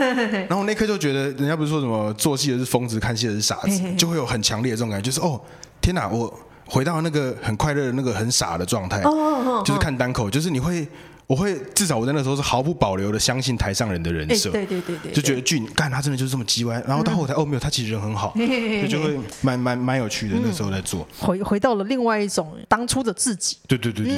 [0.46, 5.40] 然后那刻就觉得，人家不是说什么做戏的是疯子，看戏的是傻子，就会有很强烈的这种感觉，就是哦，
[5.80, 6.32] 天哪，我
[6.66, 10.86] 回到那个很快乐的那个很傻的状态哦，就是看单口，就是你会。
[11.28, 20.36] 我会至少我在那时候是毫不保留的相信台上人的人设，对对对对，就觉得俊干他真的就是这么叽歪，然后到后台哦没有，他其实人很好，就就会蛮蛮蛮有趣的。
[20.42, 23.58] 那时候在做，回回到了另外一种当初的自己。
[23.68, 24.14] 对对对对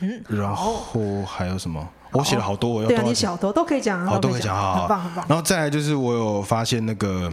[0.00, 0.38] 对对。
[0.38, 1.86] 然后还有什么？
[2.12, 5.26] 我写了好多，我要对啊，你写好多都可以讲，好都可以讲，好，很棒很棒。
[5.28, 7.30] 然后再来就是我有发现那个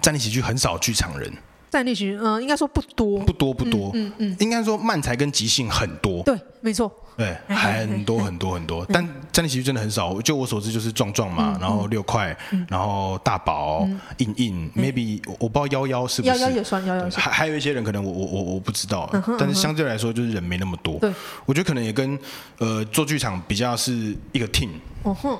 [0.00, 1.32] 站立喜剧很少剧场人。
[1.72, 12.36] 站立喜剧，嗯，应该说不多，不多不多，嗯嗯，应该说慢才跟即兴很多，对，没错，对，很多很多很多，但站立喜剧真的很少，就我所知就是壮壮嘛，然后六块，
[12.68, 19.08] 然后大宝，印印，maybe 我不知道幺幺是不是，幺幺也算幺幺，还还有一些人可能我我我我不知道，
[19.38, 21.10] 但是相对来说就是人没那么多，对，
[21.46, 22.18] 我觉得可能也跟
[22.58, 24.68] 呃做剧场比较是一个 team，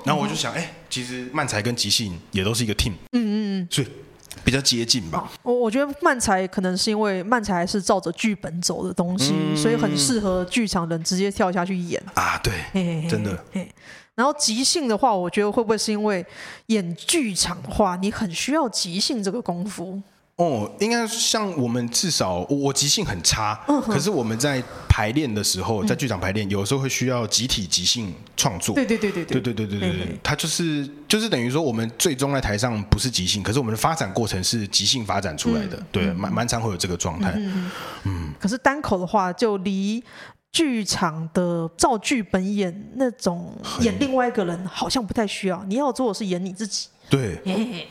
[0.03, 3.87] 然后我就想，哎，其实漫才跟即兴也都是一个 team，嗯嗯嗯，所以。
[4.43, 5.31] 比较接近吧。
[5.41, 12.37] 我我觉得漫才可能是因为漫才是照着剧本走的东西，嗯、所以很适合剧场人直接跳下去演啊。
[12.43, 13.43] 对，嘿嘿嘿真的。
[14.15, 16.23] 然后即兴的话，我觉得会不会是因为
[16.67, 19.99] 演剧场的话，你很需要即兴这个功夫？
[20.37, 23.53] 哦，应该像我们至少我即兴很差，
[23.85, 28.73] 可是我们在排练的时候，在剧场排练，有时候会需要集体即兴创作。
[28.73, 35.79] 对对对对对对对对对对，他就是就是等于说，我们最终在台上不是即兴，可是我们的发展过程是即兴发展出来的。
[35.91, 37.31] 对，蛮蛮常会有这个状态。
[38.03, 40.03] 嗯，可是单口的话，就离
[40.51, 45.63] 剧场的照剧本演那种演另外一个人，好像不太需要。
[45.65, 46.87] 你要做的是演你自己。
[47.13, 47.37] 对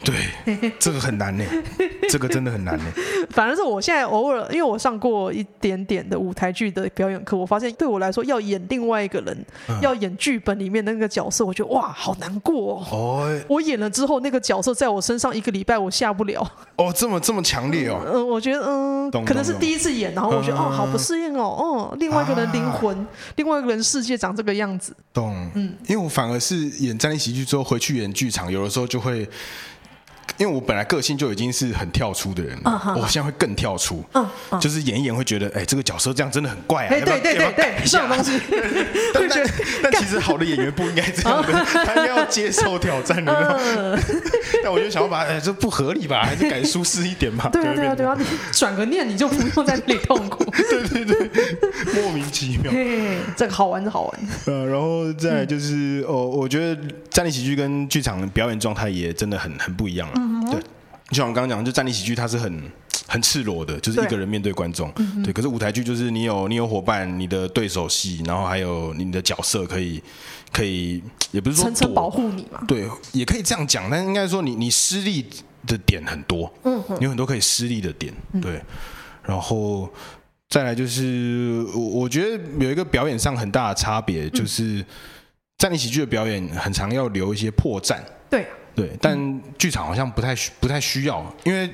[0.02, 1.44] 对，这个很难呢，
[2.10, 2.84] 这个真的很难呢。
[3.30, 12.86] 反而是我现在偶尔，因为我上过一点点的舞台剧的表演课，我发现对我来说，要演另外一个人，嗯、要演剧本里面的那个角色，我觉得哇，好难过哦。
[12.90, 16.44] 哦我演了之后，那个角色在我身上一个礼拜，我下不了。
[16.74, 18.02] 哦，这么这么强烈哦。
[18.04, 21.44] 嗯、呃，我觉得嗯，可能是第一次演，然后我觉得、嗯、哦，好不适应哦。
[21.44, 23.06] 哦，另外一个人灵魂，啊、
[23.36, 24.92] 另外一个人世界长这个样子。
[25.12, 25.48] 懂。
[25.54, 29.11] 嗯，因为我反而是演站立喜剧之后回去演剧场，有的时候就会。
[29.14, 29.26] 所
[30.38, 34.04] 因为我本来个性就已经是很跳出的人了，我现在会更跳出，
[34.60, 38.40] 就是演一演会觉得，哎，这个角色这样真的很怪啊，对对对对，这种东西，
[39.14, 39.28] 但
[39.82, 41.52] 但其实好的演员不应该这样的，
[41.84, 43.32] 他应该要接受挑战的。
[44.62, 46.22] 但我就想要把，哎，这不合理吧？
[46.24, 47.48] 还是改舒适一点吧？
[47.52, 50.44] 对啊对啊对啊，你转个念，你就不用在那里痛苦。
[50.52, 51.30] 对对对，
[52.02, 52.72] 莫名其妙。
[53.36, 54.20] 这个好玩是好玩。
[54.46, 60.14] 呃，然后再就是，哦，我觉得站立喜剧跟剧场的表演状态也真的很很不一样了。
[60.50, 60.60] 对，
[61.10, 62.62] 就像我刚刚讲，就站立喜剧，它是很
[63.06, 64.90] 很赤裸的，就是一个人面对观众。
[65.22, 70.02] 对，可是舞台剧就是你有你有伙伴，你的对手戏，然后还有你的角色可以
[70.52, 72.62] 可以，也不是说层层保护你嘛。
[72.66, 75.26] 对，也可以这样讲，但应该说你你失利
[75.66, 78.12] 的点很多，嗯，有很多可以失利的点。
[78.40, 78.62] 对，
[79.22, 79.92] 然后
[80.48, 84.84] 再来就是我我觉得有一个表演上很大的差别，就是
[85.58, 87.98] 站立喜剧的表演很常要留一些破绽。
[88.30, 88.46] 对。
[88.74, 91.70] 对，但剧场好像不太需不太需要，因为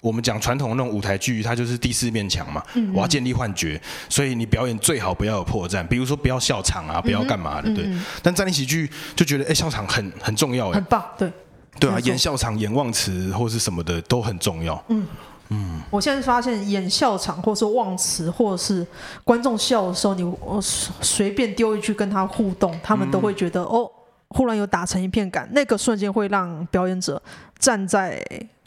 [0.00, 2.94] 我们讲传统的那种舞台剧，它就是第四面墙嘛，嗯嗯。
[2.94, 7.88] 我要建立幻觉，所以你表演最好不要有破绽，比如说不要笑场啊，不要干嘛的，对。
[8.22, 11.32] 但站立喜剧就觉得，哎，笑场很很重要，哎，很棒，对，
[11.80, 14.84] 对啊，演笑场、演忘词或是什么的都很重要。
[14.88, 15.06] 嗯。
[15.50, 18.86] 嗯，我现在发现演笑场，或是忘词，或者是
[19.24, 23.90] 观众笑的时候，你我随便丢一句跟他互动，他们都会觉得、嗯、哦。
[24.34, 27.22] 忽然有打成一片感，那个瞬间会让表演者
[27.58, 28.22] 站在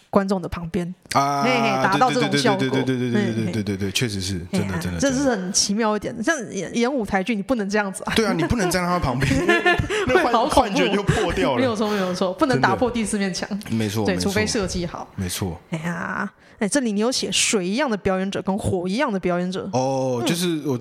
[0.09, 1.43] 观众的旁边啊，
[1.83, 2.59] 达到这种效果。
[2.59, 4.97] 对对对对对对对对对对对，确实是真的真的。
[4.97, 8.13] 这是很奇妙一点，像演演舞台剧，你不能这样子啊。
[8.15, 9.29] 对啊，你不能站在他旁边，
[10.07, 11.59] 会好幻觉就破掉了。
[11.59, 13.47] 没有错，没有错，不能打破第四面墙。
[13.69, 15.05] 没错，对，除非设计好。
[15.17, 15.59] 没错。
[15.71, 19.69] 哎呀，哎，这里你有写水一样的表演者跟火一样的表演者。
[19.73, 20.79] 哦，就是我。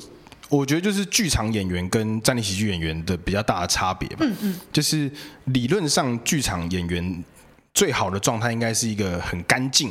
[0.49, 4.19] 我觉得就是剧场演员跟站立喜剧演员的比较大的差别吧。
[4.21, 5.11] 嗯嗯，就是
[5.47, 7.25] 理论上剧场演员
[7.75, 9.91] 最好的状态应该是一个很干净，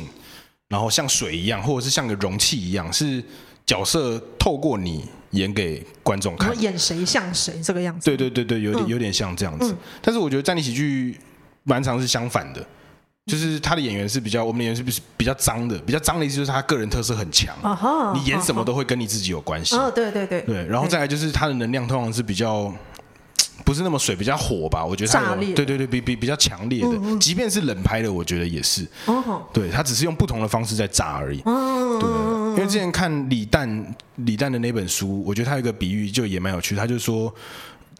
[0.68, 3.22] 然后像水一样，或者是像个容器一样，是
[3.66, 6.58] 角色透过你演给观众看。
[6.60, 8.06] 演谁像谁这个样子。
[8.06, 9.76] 对对对对，有点有点像这样子。
[10.00, 11.18] 但是我觉得站立喜剧
[11.64, 12.66] 蛮常是相反的。
[13.26, 15.76] 就是他的演员是比较，我们的演员是不是比较脏的？
[15.80, 17.52] 比较脏的意思就是他个人特色很强。
[18.14, 19.74] 你演什么都会跟你自己有关系。
[19.74, 20.42] 哦，对对对。
[20.42, 22.72] 对，然后再来就是他的能量通常是比较，
[23.64, 24.84] 不是那么水，比较火吧？
[24.84, 25.54] 我觉得他有。
[25.56, 28.86] 对对对，比比比较强烈的，即便是冷拍的，我觉得也是。
[29.06, 29.42] 哦。
[29.52, 31.42] 对，他只是用不同的方式在炸而已。
[31.46, 31.98] 嗯。
[31.98, 37.34] 对，因为之前看李诞李诞的那本书，我觉得他有一个比喻就也蛮有趣，他就说。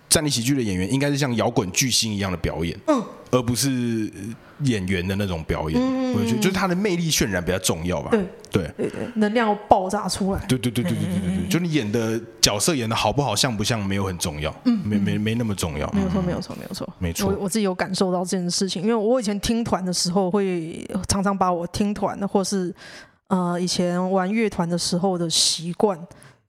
[0.09, 4.11] 站立喜剧的演员应该是像摇滚巨星一样的表演，嗯，而不是
[4.61, 5.81] 演员的那种表演。
[5.81, 8.11] 嗯，我觉得就是他的魅力渲染比较重要吧。
[8.11, 10.43] 对对对对，能量要爆炸出来。
[10.49, 15.91] 对对对对对对对，就你演的角色演的好不好，像不像没有很重要，嗯，没没没那么重要。
[15.93, 17.29] 没有错，没有错，没有错，没错。
[17.29, 22.75] 我我自己有感受到这件事情，因为我以前听团的时候，会常常把我听团的，或是
[23.27, 25.99] 呃以前玩乐团的时候的习惯。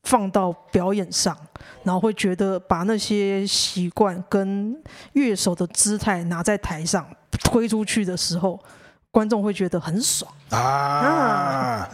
[0.08, 1.36] 放到表演上，
[1.84, 4.74] 然后会觉得把那些习惯跟
[5.12, 7.06] 乐手的姿态拿在台上
[7.44, 8.58] 推出去的时候，
[9.12, 10.58] 观众会觉得很爽啊！
[10.58, 11.90] 啊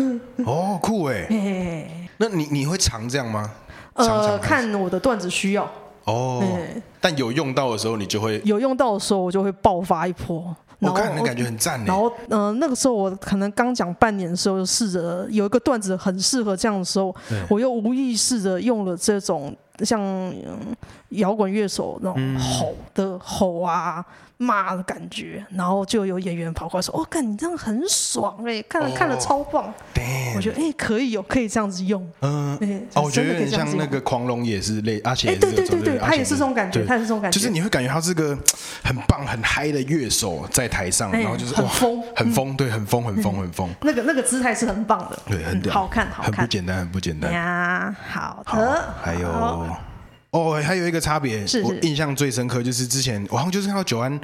[0.46, 2.08] 哦，酷哎！
[2.18, 3.50] 那你你会常这样吗？
[3.94, 5.68] 呃，看我的段子需要
[6.04, 6.40] 哦。
[6.40, 10.56] 嘿但有用到的时候，你就会有用到的时候，我就会爆发一波。
[10.84, 11.84] 我看那感觉很赞。
[11.86, 17.16] 然后，嗯、呃，那个时候我可能刚讲半年的时候，试着有一个段子很适合这样的时候，
[17.50, 20.02] 我又无意识的用了这种像
[21.10, 24.06] 摇滚乐手那种吼的吼啊。
[24.44, 29.74] 骂的感觉，然后就有演员跑过来说：“哦，看你这样很爽哎，看了看了超棒。”
[30.36, 32.06] 我觉得哎，可以有可以这样子用。
[32.22, 32.58] 嗯，
[32.96, 38.38] 哦，我觉得像那个狂龙也是类，而且哎，对对对对，他也是这种感觉，他也是这种感觉，就是你会感觉他是个
[38.84, 43.70] 很棒很嗨的乐手在台上，然后就是很疯，很疯，对，很疯，很疯，很疯。
[43.82, 47.96] 那个那个姿态是很棒的，对，很好看，好看，很不简单，很不简单呀。
[48.10, 49.93] 好的，还有。
[50.34, 54.20] 哦，还有一个差别，是是我印象最深刻就是之前我好像就是看到九安，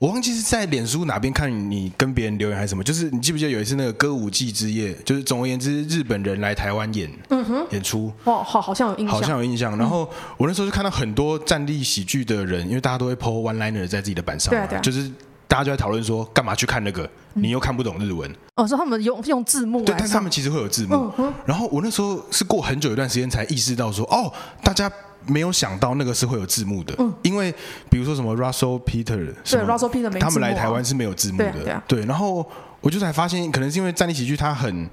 [0.00, 9.78] 我忘记是在脸书哪边看你跟别人留言还是什么，就是你记不记得有一次那个歌舞伎之夜，就是总而言之日本人来台湾演，嗯哼，演出，哦，好，好像有印象，好像有印象。
[9.78, 15.08] 然后我那时候就看到很多站立喜剧的人，因为大家都会 po one liner 在自己的板上嘛，对啊对啊，就是
[15.46, 17.08] 大家就在讨论说，干嘛去看那个？
[17.34, 18.28] 你又看不懂日文。
[18.56, 19.84] 哦，说他们用用字幕。
[19.84, 21.12] 对，但是他们其实会有字幕。
[21.46, 24.32] 然后我那时候是过很久一段时间才意识到说，哦，
[24.64, 24.90] 大家
[25.26, 26.94] 没有想到那个是会有字幕的。
[27.22, 27.54] 因为
[27.90, 31.82] 比如说什么 Russell Peter，对，Russell Peter，他们来台湾是没有字幕的。
[31.86, 32.48] 对，然后
[32.80, 34.88] 我就才发现，可能是因为站立喜剧它很。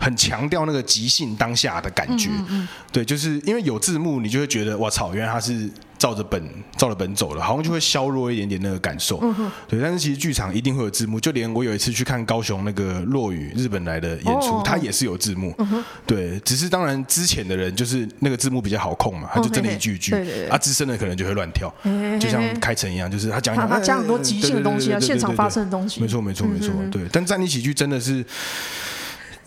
[0.00, 6.42] 很强调那个即兴当下的感觉，嗯嗯、对，就是因为有字幕，你就会觉得哇操，原来他是照着本
[6.74, 9.78] 照着本走的，好像就会削弱一点点那个感受，嗯、对。
[9.78, 16.40] 但是其实剧场一定会有字幕，就连我有一次去看高雄那个落雨日本来的演出，他、哦、也是有字幕，嗯、对。
[16.40, 20.14] 只是当然之前的人就是那个字幕比较好控嘛，他就真的一句一句，
[20.48, 21.70] 啊，资深的可能就会乱跳，
[22.18, 27.02] 就像开成一样，就是他讲讲，他讲很多即兴的东西啊，现场发生的东西，没错没错没错，对。
[27.12, 28.24] 但站立喜剧真的是。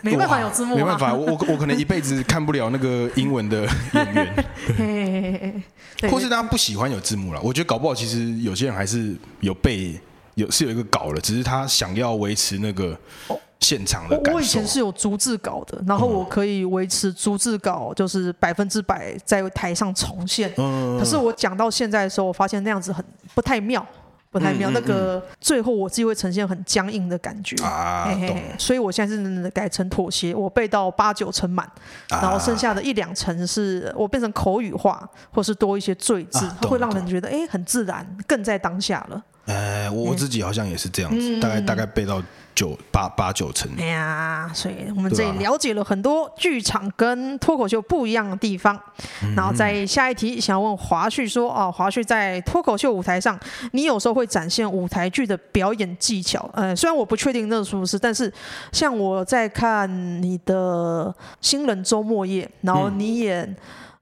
[0.04, 3.62] 没办法有字幕，没办法，我我可能一辈子看不了那个英文的
[3.94, 4.44] 演员，
[5.98, 7.39] 对或是大家不喜欢有字幕了。
[7.42, 9.98] 我觉得搞不好，其实有些人还是有背
[10.36, 12.98] 有是有一个稿的，只是他想要维持那个
[13.62, 14.38] 现场的感受。
[14.38, 20.52] 我以前是有逐字稿的，然后我可以维持逐字稿，就是百分之百在台上重现。
[20.58, 23.86] 嗯，可是我讲到现在的时候，我发现那样子很不太妙。
[24.34, 31.63] 不太妙，嗯嗯嗯、那个最后我自己会呈现很僵硬的感觉，啊、嘿嘿，所以我现在是改成妥协，我背到八九成满，
[32.10, 39.24] 啊、然后剩下的一两成是我变成口语化，或是多一些赘字，啊、会让人觉得哎很自然，更在当下了。
[39.45, 42.21] 哎，我我自己好像也是这样子，嗯、大概大概背到。
[42.56, 48.79] 九八八九成，哎呀，所以我们这里了解了很多剧场跟脱口秀不一样的地方。
[49.23, 53.39] 嗯、然后在下一题，想要问华旭说：哦，华旭在脱口秀舞台上，
[53.71, 56.47] 你有时候会展现舞台剧的表演技巧？
[56.53, 58.32] 呃，虽然我不确定那是不是，但是
[58.71, 63.43] 像我在看你的新人周末夜，然后你演、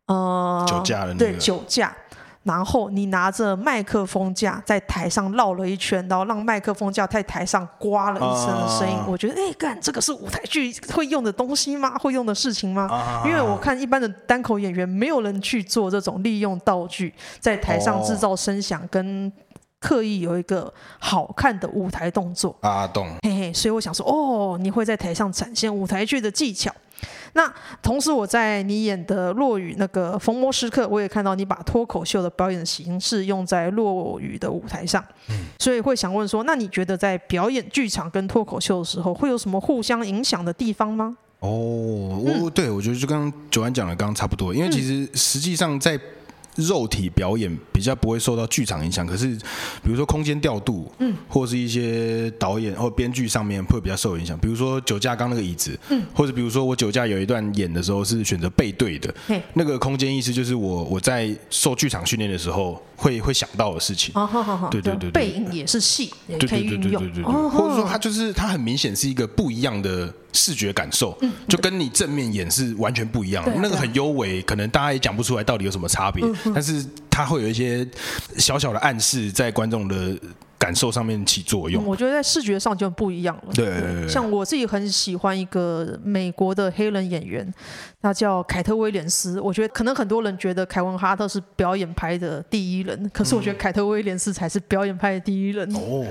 [0.07, 0.17] 嗯、
[0.59, 1.95] 呃酒驾的那个，对酒驾。
[2.43, 11.95] 然后你拿着麦克风架在台上绕了一圈，然后让麦克风架在台上刮了一声的声音，啊、我觉得哎，干这个是舞台剧会用的东西吗？
[11.99, 12.87] 会用的事情吗？
[12.91, 19.31] 啊、因为我看一般的单口演员，没有人去做这种利用道具在台上制造声响，跟
[19.79, 23.07] 刻意有一个好看的舞台动作啊，懂。
[23.21, 26.71] 嘿嘿，所以我想说，哦，你会在台上展现舞台剧的技巧。
[27.33, 41.17] 那同时，我在你演的落雨那个逢魔时刻，我也看到你把脱口秀的表演形式用在落雨的舞台上，嗯，所以会想问说，那你觉得在表演剧场跟脱口秀的时候，会有什么互相影响的地方吗？
[41.39, 45.99] 哦，我对我觉得就刚刚九安讲的刚刚差不多，因为其实实际上在。
[46.55, 49.27] 肉体表演比较不会受到剧场影响，可是
[49.83, 54.37] 比如说空间调度，嗯，或是一些导演或编剧上面会比较受影响。
[54.37, 64.13] 比如说酒驾刚那个椅子，嗯，或者比如说我酒驾有一段演的时候是选择背对的，嘿那个空间意思就是我我在受剧场训练的时候会会想到的事情。
[64.15, 70.13] 哦，好好好，对对对，背影也是戏，也可以运用，或者说它就是它很明显是一个不一样的。
[70.33, 71.15] 视觉感受，
[71.49, 73.43] 就跟你正面演是完全不一样。
[73.61, 77.85] 那个很幽微，可能大家也讲不出来到底有什么差别，但是它会有一些
[78.37, 80.17] 小小的暗示在观众的
[80.61, 81.83] 感受上面起作用。
[81.83, 83.53] 我觉得在视觉上就不一样了。
[83.55, 87.51] 对，像我自己很喜欢一个美国的黑人演员。
[88.03, 95.71] 他叫凯特威廉斯，我觉得可能很多人觉得凯文哈特是表演派的第一人，可是我觉得凯特威廉斯才是表演派的第一人。
[95.75, 96.03] 哦，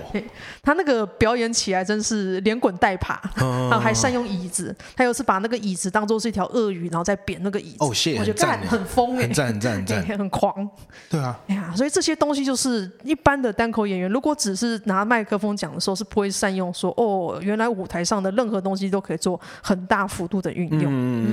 [0.62, 7.78] 他那个表演起来真是连滚带爬，然后还善用椅子，他又是把那个椅子当做是一条鳄鱼，然后再扁那个椅子。
[7.80, 10.70] 哦，谢，我觉得干很疯哎，很赞很赞很赞， 很狂。
[11.08, 20.84] 对啊，哎呀，所以这些东西就是一般的单口演员，如果只是拿麦克风讲的时候，是不会善用说哦，原来舞台上的任何东西都可以做很大幅度的运用。
[20.86, 21.26] 嗯。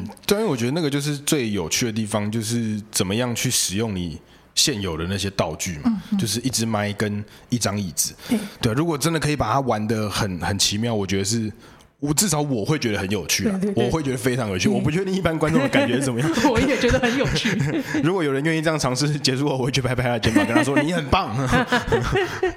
[0.00, 4.18] 嗯，对，因为我觉得那个就是最有趣的地方，就是怎么样去使用你
[4.54, 8.14] 现有的那些道具嘛，就是一支麦跟一张椅子。
[8.30, 11.52] 嗯、对，如果真的可以把它玩的很很奇妙，我觉得是。
[12.00, 14.68] 我至少我会觉得很有趣，对对对，我会觉得非常有趣。
[14.68, 16.30] 我不确定一般观众的感觉是怎么样。
[16.48, 17.50] 我也觉得很有趣。
[18.04, 21.36] 如果有人愿意这样尝试，结束后我会去拍拍他的肩膀，跟他说：“你很棒。”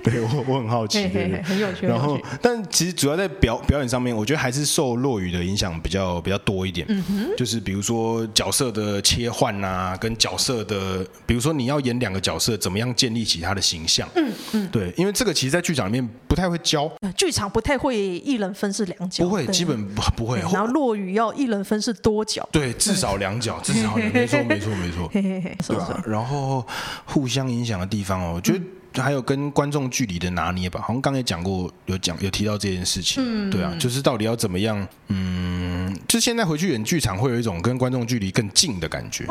[0.04, 1.88] 对我，我很好奇，对对，很有趣。
[1.88, 6.86] 然后，但其实主要在表表演上面，我觉得还是受落雨的影响比较比较多一点。
[6.90, 14.08] 嗯哼，就是比如说角色的切换啊，跟角色的，比如说你要演两个角色，怎么样建立起他的形象？
[14.16, 16.92] 嗯嗯，对，因为这个其实，在剧场里面不太会教。
[17.18, 19.31] 剧场不太会一人分饰两角。
[19.32, 20.40] 不会，基本不不会。
[20.40, 26.04] 然后落雨要一人分饰多角，对，至少两角，至少两，没错，没错， 没错，对吧？
[26.06, 26.66] 然后
[27.06, 28.54] 互相影响的地方哦，我觉
[28.94, 39.26] 得还有跟观众距离的拿捏吧，好像刚才也讲过，有讲有提到这件事情，对啊，就是到底要怎么样，嗯，就现在回去演剧场会有一种跟观众距离更近的感觉，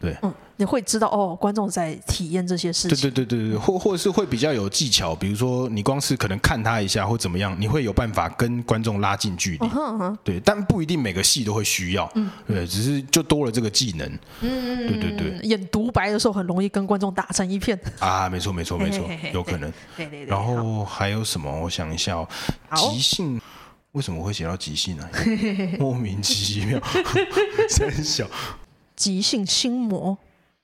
[0.00, 2.90] 对，嗯，你会知道哦，观众在体验这些事情。
[2.90, 9.66] 对对对对对，或或者是会比较有技巧，比如说你光是可能看他一下或怎么样，你会有办法跟观众拉近距离。
[9.66, 10.16] Uh uh.
[10.22, 12.10] 对，但不一定每个戏都会需要。
[12.14, 14.06] 嗯，对，只是就多了这个技能。
[14.40, 15.38] 嗯，对对对。
[15.42, 17.78] 演独白的时候很容易跟观众打成一片。
[17.98, 19.72] 啊，没错没错没错，有可能。
[19.96, 20.26] 对对对。
[20.26, 21.50] 然后还有什么？
[21.60, 22.28] 我想一下哦，
[22.74, 23.40] 即兴。
[23.92, 25.08] 为什么会写到即兴呢？
[25.80, 26.78] 莫名其妙，
[27.74, 28.26] 真小。
[28.98, 30.18] 即兴心魔。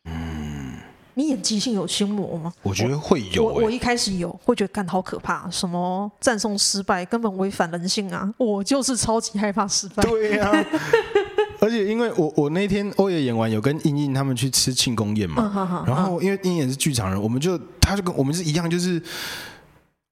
[0.07, 0.77] 嗯，
[1.15, 2.53] 你演急性有心魔吗？
[2.65, 3.63] 我觉得会有、欸我。
[3.63, 8.29] 我一开始有，会觉得干好可怕，什么赞颂失败根本违反人性啊！
[8.37, 10.03] 我就是超级害怕失败。
[10.03, 10.65] 对呀、啊。
[11.63, 15.85] 而且因为我我那天欧爷演完，有跟英英他们去吃庆功宴嘛。
[15.87, 19.01] 然后因为英英是剧场人，我们就他就跟我们是一样，就是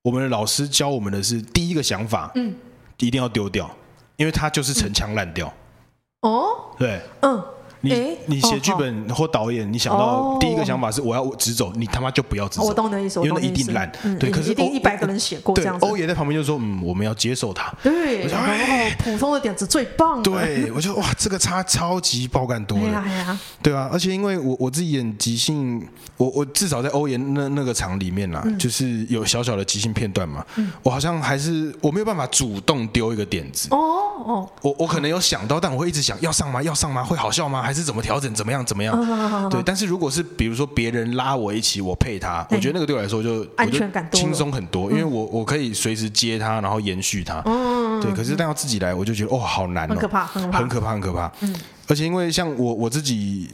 [0.03, 2.31] 我们的老师教我们的是第一个想法。
[2.37, 2.55] 嗯。
[2.99, 3.69] 一定要丢掉，
[4.15, 5.53] 因为他就是陈腔滥调。
[6.21, 7.43] 哦，对，嗯。
[7.83, 12.67] 你你写剧本或导演，你想到第一个想法是我要直走，你他妈就不要直走。
[12.67, 13.91] 我懂你的意思，因为那一定烂。
[14.19, 15.85] 对，可是一定一百个人写过这样子。
[15.85, 18.53] 欧爷在旁边就说：“嗯，我们要接受他。”对，然后
[18.99, 20.23] 普通的点子最棒。
[20.23, 23.05] 对，我觉得哇，这个差超级爆干多了。
[23.63, 25.85] 对啊，而且因为我我自己演即兴，
[26.17, 30.45] 我我至少在欧爷那那个场里面啦，就是有小小的即兴片段嘛。
[30.83, 33.69] 我好像还是我没有办法主动丢一个点子。
[33.71, 33.79] 哦
[34.25, 36.63] 哦，我我可能有想到，但我会一直想要上吗？
[36.63, 37.03] 要上吗？
[37.03, 37.61] 会好笑吗？
[37.63, 38.33] 还是怎么调整？
[38.35, 38.53] 怎么？
[38.53, 38.65] 样？
[38.65, 39.49] 怎么样？
[39.49, 47.41] 对，但是如果是比如说别人拉我一起，我配他，我觉得那个对我来说就安全感轻松很多，因为我我可以随时接他，然后延续他。
[48.01, 51.33] 对，可是但要自己来，我就觉得哦，好难哦，很可怕，很可怕，很可怕。
[51.89, 53.49] 而且因为像我我自己，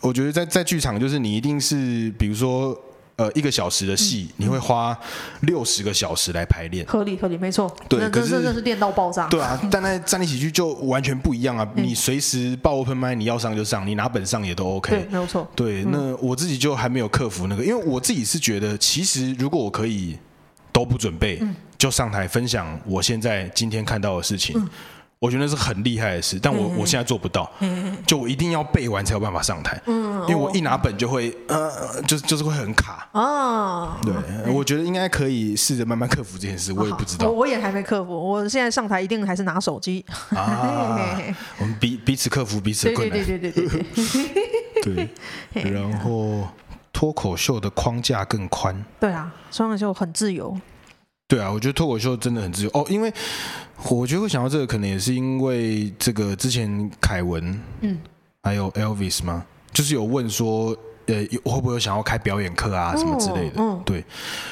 [0.00, 2.78] 我觉得在在剧场，就是你一定是比如说。
[3.20, 4.98] 呃，一个小时的戏，嗯、你会花
[5.40, 7.70] 六十个小时来排练，合理合理，没错。
[7.86, 9.28] 对，可是真的是练到爆炸。
[9.28, 11.68] 对啊，但在站立喜剧就完全不一样啊！
[11.76, 14.96] 嗯、你随时报 open mic，你要上就上，你拿本上也都 OK。
[14.96, 15.46] 对，没有错。
[15.54, 20.16] 对，那我自己就还没有克服那个，因为我自己是觉得，其实如果我可以
[20.72, 24.66] 都不准备，嗯、就上台分享我现在今天看到的事情。
[25.20, 27.50] 嗯我觉得是很厉害的事，但我我现在做不到，
[28.06, 33.06] 就我一定要背完才有办法上台，因为我一拿本就会，呃，就就是会很卡。
[33.12, 34.14] 哦，对，
[34.50, 37.28] 我觉得应该可以试着慢慢克服这件事，我也不知道。
[37.28, 40.02] 我我也还没克服，我现在上台一定还是拿手机。
[40.30, 41.20] 啊，
[41.60, 43.18] 我们彼彼此克服彼此的困难。
[43.18, 43.84] 对对对对对
[44.82, 45.08] 对。
[45.52, 46.48] 对， 然后
[46.94, 48.74] 脱口秀的框架更宽。
[48.98, 50.58] 对啊，脱口秀很自由。
[51.30, 53.12] 对啊，我觉得脱口秀真的很自由哦，因为
[53.88, 57.96] 我觉得会想到这个，可能也是因为这个之前凯文，嗯，
[58.42, 60.76] 还有 Elvis 嘛，就是有问说，
[61.06, 61.14] 呃，
[61.44, 64.04] 会不会有想要开表演课啊什么之类的，嗯，对。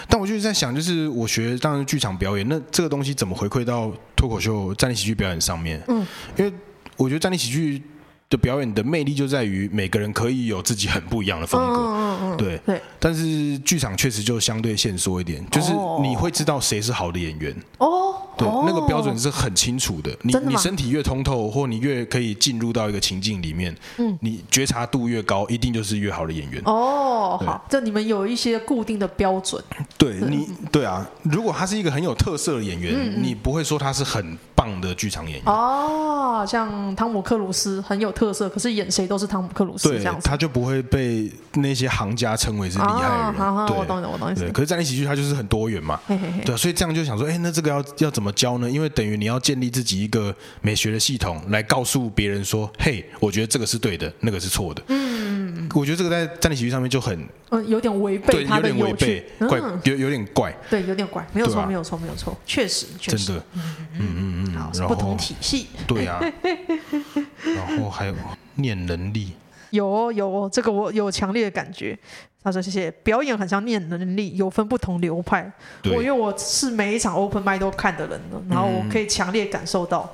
[0.09, 5.83] 但我就是在想，就是我学当然剧场表演，那这个东西怎么回馈到脱口秀、站立喜剧表演上面？
[5.89, 6.07] 嗯，
[6.37, 6.53] 因为
[6.97, 7.83] 我觉得站立喜剧。
[8.31, 12.81] 的表演的魅力就在于每个人可以有自己很不一样的风格，嗯嗯嗯对对。
[12.99, 15.73] 但是剧场确实就相对限缩一点，就是
[16.03, 18.15] 你会知道谁是好的演员哦。
[18.39, 20.11] 对，那个标准是很清楚的。
[20.23, 27.41] 你你身体越通透，或你越可以进入到一个情境里面，嗯，你觉察度越高，一定就是越好的演员哦。
[27.45, 29.63] 好，这你们有一些固定的标准。
[29.97, 31.07] 对你，对啊。
[31.23, 36.45] 如果他是一个很有特色的演员，你不会说他是很棒的剧场演员哦。
[36.47, 38.13] 像汤姆克鲁斯很有。
[38.19, 43.11] 特色，可是演谁都是汤姆克鲁斯这样子，他就不会被那些行家称为是厉害的人。
[43.13, 44.35] 啊、好好对，我懂你，我懂你。
[44.35, 48.71] 对，可是在一起剧他就是很多元嘛，嘿嘿嘿对，所以这样就想说，哎、欸，那这个要要怎么教呢？
[48.71, 54.83] 因为等于你要建立自己一个美学的系统，来告诉别人说，嘿，我觉得这个是对的，那个是错的。
[54.89, 66.21] 嗯，我觉得这个在站立喜剧上面就很，嗯，有点违背他的有趣，怪，有有点怪，对，有点怪，没有错、啊，没有错，没有错，确实，确实，真的，嗯嗯嗯，好，不同体系，对啊。
[67.45, 68.15] 然后还有
[68.57, 69.33] 念能力，
[69.71, 71.99] 有哦有哦，这个我有强烈的感觉。
[72.43, 75.53] 他说：“谢谢，表演很像念能力，有分不同流派。
[75.87, 80.09] 我因为我是每一场 open mic 都看的人，然后我可以强烈感受到，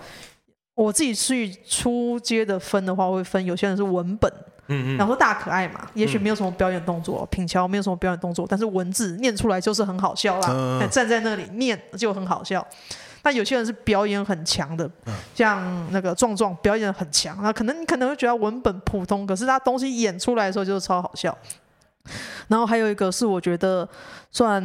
[0.74, 4.32] 我自己去出街的分的话，会分有些人是文本，
[4.68, 12.66] 嗯嗯，然后大可爱嘛，也许没有什么表演动作，品乔没有什么表演动作，但是文字念出来就是很好笑啦，站在那里念就很好笑。”
[13.22, 14.90] 那有些人是表演很强的，
[15.34, 21.34] 像那个壮壮表演很强，那可能你可能会觉得文本普通，可是他东西演出来的时候就是超好笑。
[22.48, 23.88] 然后还有一个是我觉得
[24.30, 24.62] 算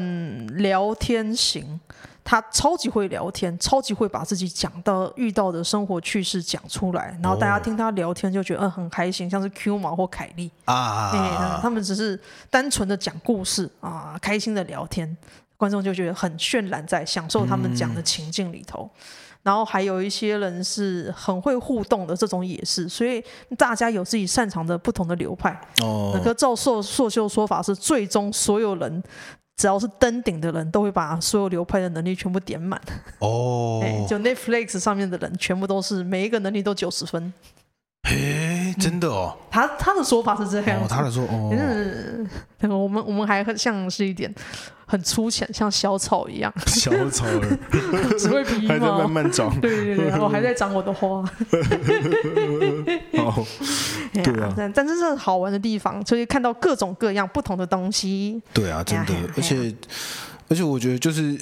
[0.57, 1.79] 聊天型，
[2.23, 12.19] 他超级会聊天，超级会把自己讲到遇到的生活趣事讲出来，然后大家听他聊天就觉得嗯很开心，像是 Q 毛或凯莉啊、欸，他们只是
[12.49, 15.17] 单纯的讲故事啊，开心的聊天。
[15.57, 18.89] 观众就觉得很渲染，在享受他们讲的情境里头。
[18.93, 23.23] 嗯、然后还有一些人是很会互动的，这种也是，所以
[23.57, 25.59] 大家有自己擅长的不同的流派。
[25.81, 29.01] 哦，那个照硕硕修说法是，最终所有人
[29.55, 32.79] 只要是登顶的人都会把所有流派的能力全部点满。
[33.19, 37.33] 哦， 就 Netflix 上面的人全部都是每一个能力都九十分。
[38.89, 42.27] 哎，真的哦，他他的说法是这样，哦，他的说哦， 嗯，
[42.71, 44.33] 我们我们还很像是一点
[44.87, 47.57] 很粗浅，像小草一样，小草儿。
[48.17, 51.19] 只会皮毛，还在慢慢长，对对对，我 还在长我的花，
[53.13, 53.45] 哦，
[54.13, 59.73] 对啊，但但是这是好玩的地方，就是看到各种各样不同的东西，对啊，真的，而且
[60.49, 61.37] 而且我觉得就是。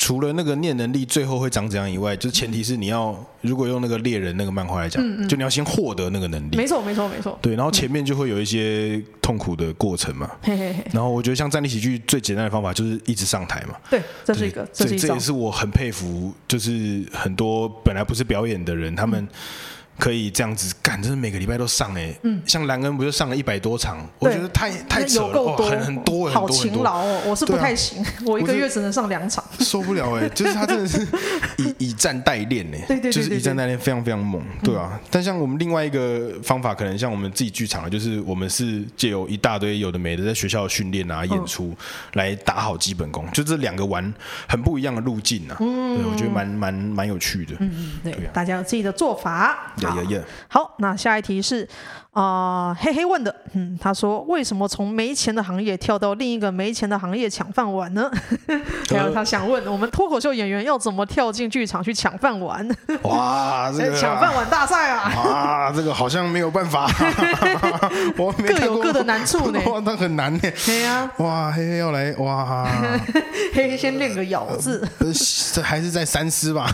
[0.00, 6.56] 除了那个念能力最后会长怎样以外，就是前提是你要如果用那个猎人那个漫画来讲，嗯嗯就你要先获得那个能力。
[6.56, 7.36] 没错，没错，没错。
[7.42, 10.30] 对，然后前面就会有一些痛苦的过程嘛。
[10.40, 10.84] 嘿嘿嘿。
[10.92, 13.74] 然后我觉得像站立喜剧最简单的方法就是一直上台嘛。
[13.90, 14.86] 对，这是一个，这。
[14.96, 19.26] 这也是我很佩服，就是很多本来不是表演的人，他们。
[19.98, 23.98] 可以这样子干，真的每个礼拜都上哎、欸，嗯，像兰恩不就上了一百多场？
[24.20, 31.06] 我觉得太太扯了，哦、很很多，好勤劳哦，我是不太行，啊、 我一个月只能上两场， 受不了哎、欸，就是他真的是
[31.56, 34.90] 以 以战代练哎，对对，就是以战代练，非常非常猛，对啊。
[34.92, 41.76] 嗯、但像我们另外一个方法，可能像我们自己剧场，就是我们是借由一大堆有的没的，在学校训练啊、演出
[42.12, 44.14] 来打好基本功，就这两个玩
[44.48, 49.74] 很不一样的路径啊，嗯，对，我觉得蛮蛮蛮有趣的，嗯嗯，对，大家有自己的做法。
[50.48, 51.68] 好那下一题是
[52.12, 58.10] 啊、呃，黑黑问的，嗯，他说为什么从没钱的行业跳到另一个没钱的行业抢饭碗呢？
[58.90, 62.66] 还有他想问我们脱口秀演员要怎么跳进剧场去抢饭碗？
[63.02, 65.12] 哇，这个抢饭碗大赛啊！
[65.14, 66.90] 啊，这个好像没有办法，
[68.16, 69.60] 我各有各的难处呢。
[69.66, 70.40] 哇，那很难呢。
[70.64, 72.66] 对呀，哇，嘿嘿要来哇，
[73.54, 74.88] 嘿嘿先练个咬字，
[75.52, 76.72] 这还是在三思吧。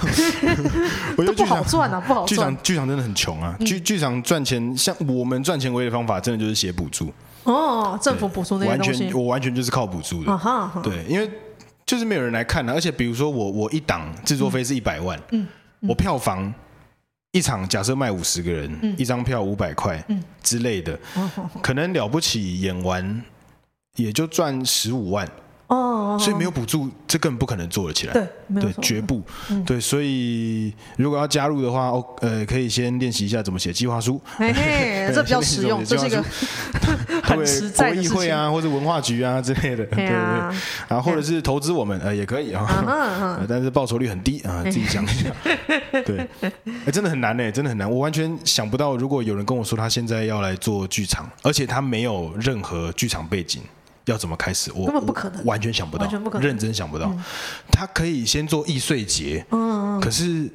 [1.17, 2.29] 我觉得不好赚啊，不好赚。
[2.29, 3.55] 剧场剧场真的很穷啊。
[3.61, 7.13] 剧剧场赚钱，像我们赚钱唯一的方法，真的就是写补助
[7.45, 10.33] 哦，政府补助那些东西，完全我完全就是靠补助的。
[10.33, 10.83] Uh uh.
[10.83, 11.31] 对，因为
[11.85, 15.47] 就是没有人来看的，而且比如说我我一档制作费是一百万，嗯，
[15.81, 16.53] 嗯我票房
[17.33, 20.03] 一场假设卖五十个人，嗯、一张票五百块，
[20.43, 21.31] 之类的，嗯、
[21.61, 23.23] 可能了不起演完
[23.97, 25.29] 也就赚十五万。
[25.75, 28.13] 哦，所以没有补助，这根本不可能做得起来。
[28.13, 28.29] 对，
[28.61, 29.23] 对，绝不。
[29.67, 34.21] 对，所以如果要加入的话，哦，呃，可以先练习一下怎么写计划书。
[34.37, 36.23] 嘿嘿， 这比较实用，这是一个
[37.23, 38.13] 很实在的事情。
[38.13, 40.15] 国艺会啊，或者文化局啊之类的，对对对。
[40.89, 43.45] 啊，或者是投资我们，呃，也可以啊。
[43.49, 45.31] 但是报酬率很低啊，自己想一下。
[46.05, 46.27] 对，
[46.87, 47.91] 哎，真的很难呢，真的很难。
[47.91, 53.63] 我完全想不到，如果有人跟我说他现在要来做剧场，而且他没有任何剧场背景。
[54.07, 54.71] 要怎么开始？
[54.75, 56.47] 我根本不可能，完全想不到，完全不可能。
[56.47, 57.13] 认真想不到。
[57.71, 60.51] 他可以先做易碎节，嗯，可是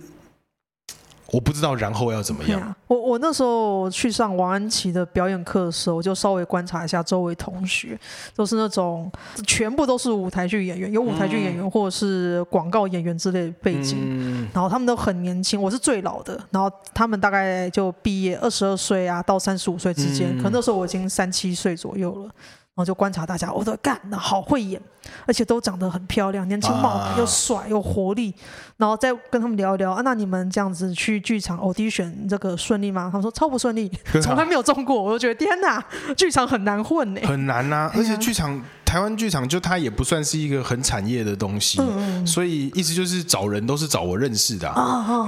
[1.32, 2.76] 我不知道然后要怎么样。
[2.88, 8.00] 我我那时候去上王安琪的表演课的时候，我就稍微观察一下周围同学，
[8.36, 9.12] 都是那种
[9.45, 22.32] 全部都是舞台剧演员，有舞台剧演员或者是广告演员之类的背景，然后他们都很年轻，我是最老的，然后他们大概就毕业二十二岁啊到三十五岁之间，可能那时候我已经三七岁左右了。
[22.80, 24.82] 然后就观察大家，我说干，那好会演，
[25.25, 28.34] 而且都长得很漂亮，年轻貌美又帅又活力。
[28.77, 33.09] 然后再跟他们聊一聊啊，那你们这样子去剧场 audition 这个顺利吗？
[33.11, 33.91] 他们说超不顺利，
[34.23, 35.03] 从来没有中过。
[35.03, 35.84] 我就觉得天哪，
[36.15, 37.91] 剧场很难混呢，很难呐。
[37.93, 41.82] 而且剧场台湾剧场就它也不算是一个很产业的东西，
[42.25, 44.73] 所以意思就是找人都是找我认识的，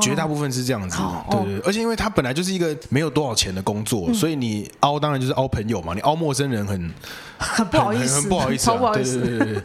[0.01, 0.97] 绝大部分是这样子。
[1.29, 6.89] 对对，而且因为它本来就是一个没有多少钱的工作，所以你凹当然就是凹朋友嘛，你凹陌生人很。
[7.41, 9.63] 很不好意思，不好意思，超不好意思，对对对，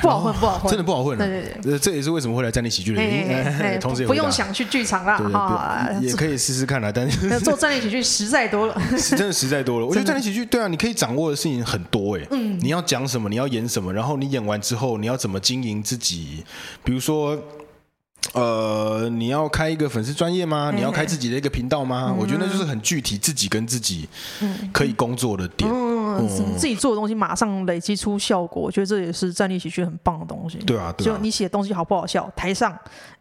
[0.00, 1.18] 不好混，不好混，真的不好混。
[1.18, 3.78] 对对对，这也是为什么会来站立喜剧的原因。
[3.80, 6.92] 同时也不用想去剧场啦，也可以试试看啦。
[6.94, 8.80] 但是 做站立喜剧实在多了，
[9.10, 9.86] 真的实在多了。
[9.86, 12.26] 我觉得站立喜剧，对啊，你可以掌握的事情很多哎。
[12.30, 16.44] 嗯，你要讲什么，你要演什么，然后你演完之后，你要怎么经营自己，
[16.84, 17.36] 比如说。
[18.34, 20.72] 呃，你要开一个粉丝专业吗？
[20.74, 22.12] 你要开自己的一个频道吗？
[22.18, 24.06] 我觉得那就是很具体，自己跟自己
[24.72, 25.70] 可以工作的点。
[25.70, 25.87] 嗯，
[26.26, 30.58] 自己做的东西马上累积出效果，我觉得这也是站立喜剧很棒的东西。
[30.58, 32.76] 对啊，就你写东西好不好笑，台上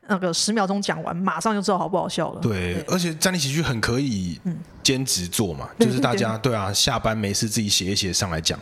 [0.08, 2.41] 那个十秒钟讲完，马上就知道好不好笑了。
[2.41, 4.39] 对，而且站立喜剧很可以。
[4.88, 8.58] 兼职做嘛，就是大家对啊，下班没事自己写一写上来讲。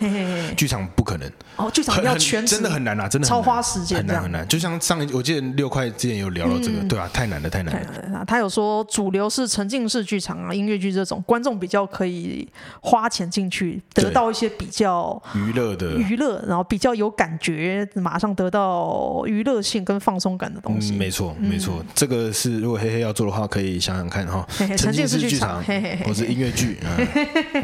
[0.57, 4.47] 剧场不可能哦，剧场要全真的很难啊，真的超花时间，很难很难。
[4.47, 7.75] 就像上一我记得六块之前有聊到这个，对啊，太难了，太难
[8.11, 8.25] 了。
[8.25, 12.47] 他有说主流是沉浸式剧场啊，音乐剧这种观众比较可以
[12.81, 20.93] 花钱进去，得到一些比较娱乐的娱乐，然后比较有感觉，马上得到娱乐性跟放松感的东西。
[20.93, 24.43] 没错，没错，这个是如果黑黑要做的话，可以想想看哈。
[24.75, 25.63] 沉浸式剧场，
[26.03, 26.77] 或是音乐剧，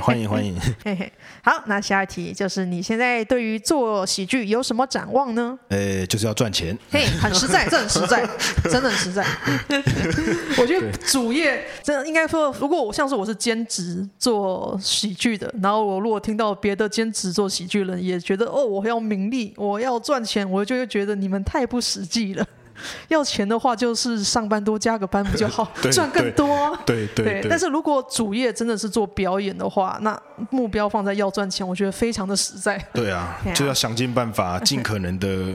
[0.02, 0.54] 欢 迎欢迎。
[1.42, 5.58] 好，那下一题就是你现在对于做喜剧有什么展望呢？
[5.70, 6.78] 呃，就是要赚钱。
[6.92, 8.28] 嘿，很实在， 这很实在，
[8.70, 9.26] 真的很实在。
[10.58, 22.46] 我觉得主业真的应该说，如果我像是我是兼职做喜剧的，然后我如果听到别的兼职做喜剧人也觉得哦，我要名利，我要赚钱，我就会觉得你们太不实际了。
[23.08, 26.78] 要钱的话，就是上班多加个班不就好， 赚更多。
[26.86, 27.50] 对对对，对。
[27.50, 30.20] 但是如果主业真的是做表演的话，那
[30.50, 32.78] 目标放在要赚钱，我觉得非常的实在。
[32.94, 35.54] 对啊， 就要想尽办法，尽可能的。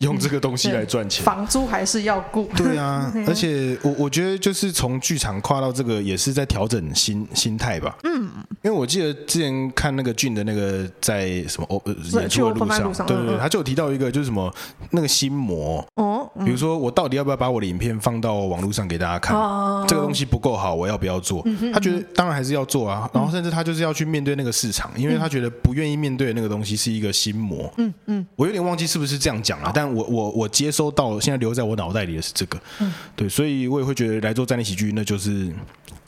[0.00, 2.48] 用这个东西来赚钱，房租还是要顾。
[2.56, 7.94] 对啊， 而且我我觉得就是从剧场跨到这个，也是在调整心心态吧。
[8.04, 8.30] 嗯，
[8.62, 11.80] 因为我记得之前看那个俊的那个在什么哦
[12.18, 14.50] 演出的路上，对对对，他就有提到一个就是什么
[14.90, 15.86] 那个心魔。
[15.96, 19.36] 哦，比如说我到底要不要把我的影片放到网络上给大家看？
[19.86, 21.44] 这个东西不够好，我要不要做？
[21.74, 23.06] 他觉得当然还是要做啊。
[23.12, 27.70] 然后甚至他就是要去面对那个市场，因为他觉得不愿意面对那个东西是一个心魔。
[27.76, 29.89] 嗯嗯，我有点忘记是不是这样讲了，但。
[29.92, 35.52] 我我我接收到，现在留在我脑袋里的是这个，嗯、对，所以我也会觉得来做站立喜剧，那就是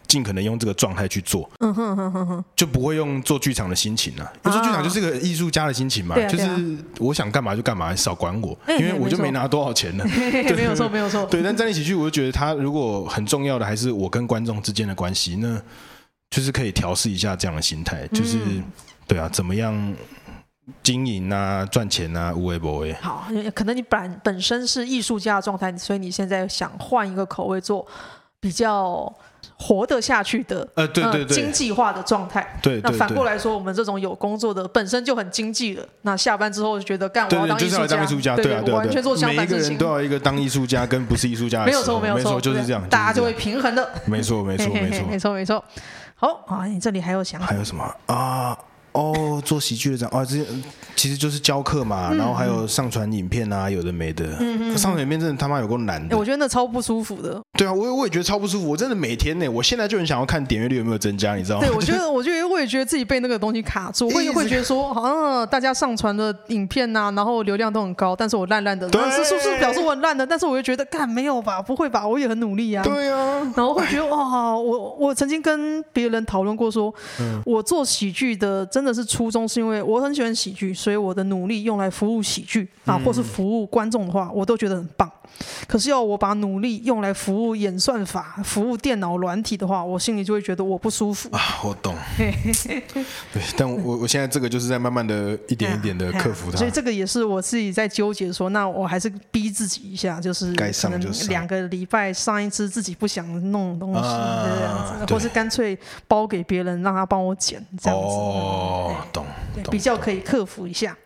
[0.07, 4.51] 尽可能用这个状态去做，嗯哼哼哼哼，就不会用做剧场的心情了、啊。
[4.51, 10.05] 做剧场就是个艺术家的心情嘛，啊、就是我想干嘛就干嘛，少管我，因为我就没拿多少钱呢。
[10.07, 11.25] 没有错，没有错。
[11.27, 15.59] 对，但站立喜剧，我就觉得他如果很重要的还是我跟观众之间的关系，那
[16.31, 18.63] 就是可以调试一下这样的心态，就是、嗯、
[19.07, 19.95] 对啊，怎么样？
[20.83, 22.93] 经营啊，赚钱啊，无为不为。
[22.95, 27.87] 好，可能你本本身是艺术家的状态，所以你现在想换一个口味，做
[28.39, 29.13] 比较
[29.59, 32.59] 活得下去的，呃，对对对，经济化的状态。
[32.63, 35.85] 对，那反过来说，我们这种有工作的，本身就很经济了。
[36.03, 39.59] 那下班之后就觉得，干我要当艺术家，对啊，完全做相反事情。
[39.59, 43.89] 每一个人都要一个当艺术家跟不是艺术家的，没有错，没有错，就是这样，大家就会平衡的。
[44.05, 45.65] 没错，没错，没错，没错，没错。
[46.15, 47.47] 好啊，你这里还有想法？
[47.47, 48.57] 还有什么啊？
[48.93, 50.37] 哦，做喜剧的这样哦，这
[50.95, 54.25] 其实就是教课嘛，嗯、然后还有上传影片啊，有的没的。
[54.41, 54.79] 嗯嗯。
[54.79, 56.17] 上传影片真的他妈有够难的。
[56.17, 57.41] 我觉得那超不舒服的。
[57.59, 58.69] 对啊，我也我也觉得超不舒服。
[58.69, 61.67] 我真的每天呢，我现在就很想要看点阅率有没有增加，你知道吗？
[61.67, 68.89] 对，我觉得， 我觉得我也觉得自己被那个东西卡住，我也 会觉得说，好像大家上传的影片呐、啊，然后流量都很高，但是我烂烂的。
[68.89, 69.01] 对。
[69.11, 70.27] 是是不是表示我很烂的？
[70.27, 71.61] 但是我又觉得，干没有吧？
[71.61, 72.07] 不会吧？
[72.07, 72.85] 我也很努力啊。
[72.85, 73.41] 对啊。
[73.57, 79.63] 然后会觉得，哇，我我曾经跟别人讨论过说，嗯、我做喜剧的真的是初衷是。
[79.63, 85.09] 因为我很喜欢喜剧，所以我的努力用来服务喜剧啊，或是服务观众的话，我都觉得很棒。
[85.67, 91.41] 可是要我把努力用来服务演算法、服务电脑软体的话，我心里就会觉得我不舒服啊。
[91.65, 91.95] 我懂，
[93.33, 96.59] 对，但我我现在这个就是在慢慢的一点一点的克服它。
[96.59, 108.07] 所以这个也是我自己在纠结说，那我还是逼自己一下，就是该上就是两个礼拜上一次自己不想弄东西这样子，或是干脆包给别人让他帮我剪这样子。
[108.73, 109.27] 哦，懂。
[109.71, 110.97] 比较可以克服一下，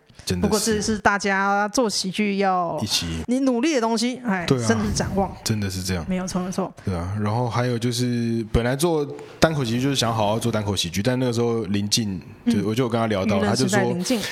[0.41, 7.17] 不过这是大家做喜剧要一起你努力的东西，哎，真的是展望，真的是这样，没有错，没错，对啊。
[7.21, 9.07] 然后还有就是，本来做
[9.41, 13.79] 单口喜剧就是想好好做单口喜剧，但那个时候临近，就我就跟他聊到，他就说，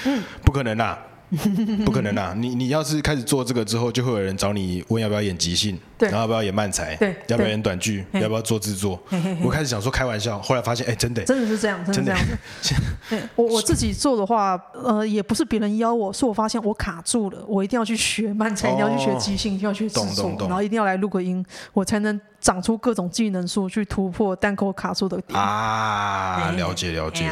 [0.04, 0.98] 嗯，不可能啦。
[1.84, 2.34] 不可能啊！
[2.36, 8.98] 你你要是开始做这个之后，就会有人找你问要不要演即兴，然后要不要演漫才，对要不要演短剧，要不要做制作。
[9.42, 12.20] 我开始想说开玩笑，后来发现哎，真的真的是这样，真的这样
[12.60, 13.28] 子。
[13.36, 26.52] 我我自己做的话，呃，也不是别人邀我，是我发现我卡住了，我一定要去学漫才，一定要去学即兴，一定要去制作，然后一定要来录个音，我才能长出各种技能树，去突破单口卡住的点啊！
[26.54, 27.30] 了解了解。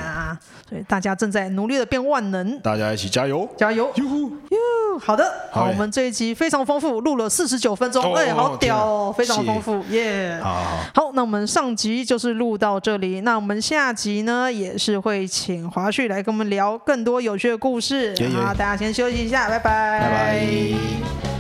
[0.67, 3.47] 所以大家正在努力的变万能，大家一起加油。
[3.55, 3.93] 加油！
[3.97, 10.41] 哟哟，好的，好，我们这一集非常丰富，录了四十九分钟，哎，好屌哦，非常丰富，耶！
[10.43, 21.32] 好好好，那我们上集就是录到这里，那我们下集呢也是会请华旭来跟我们聊更多有趣的故事，好，大家先休息一下，拜拜，拜拜。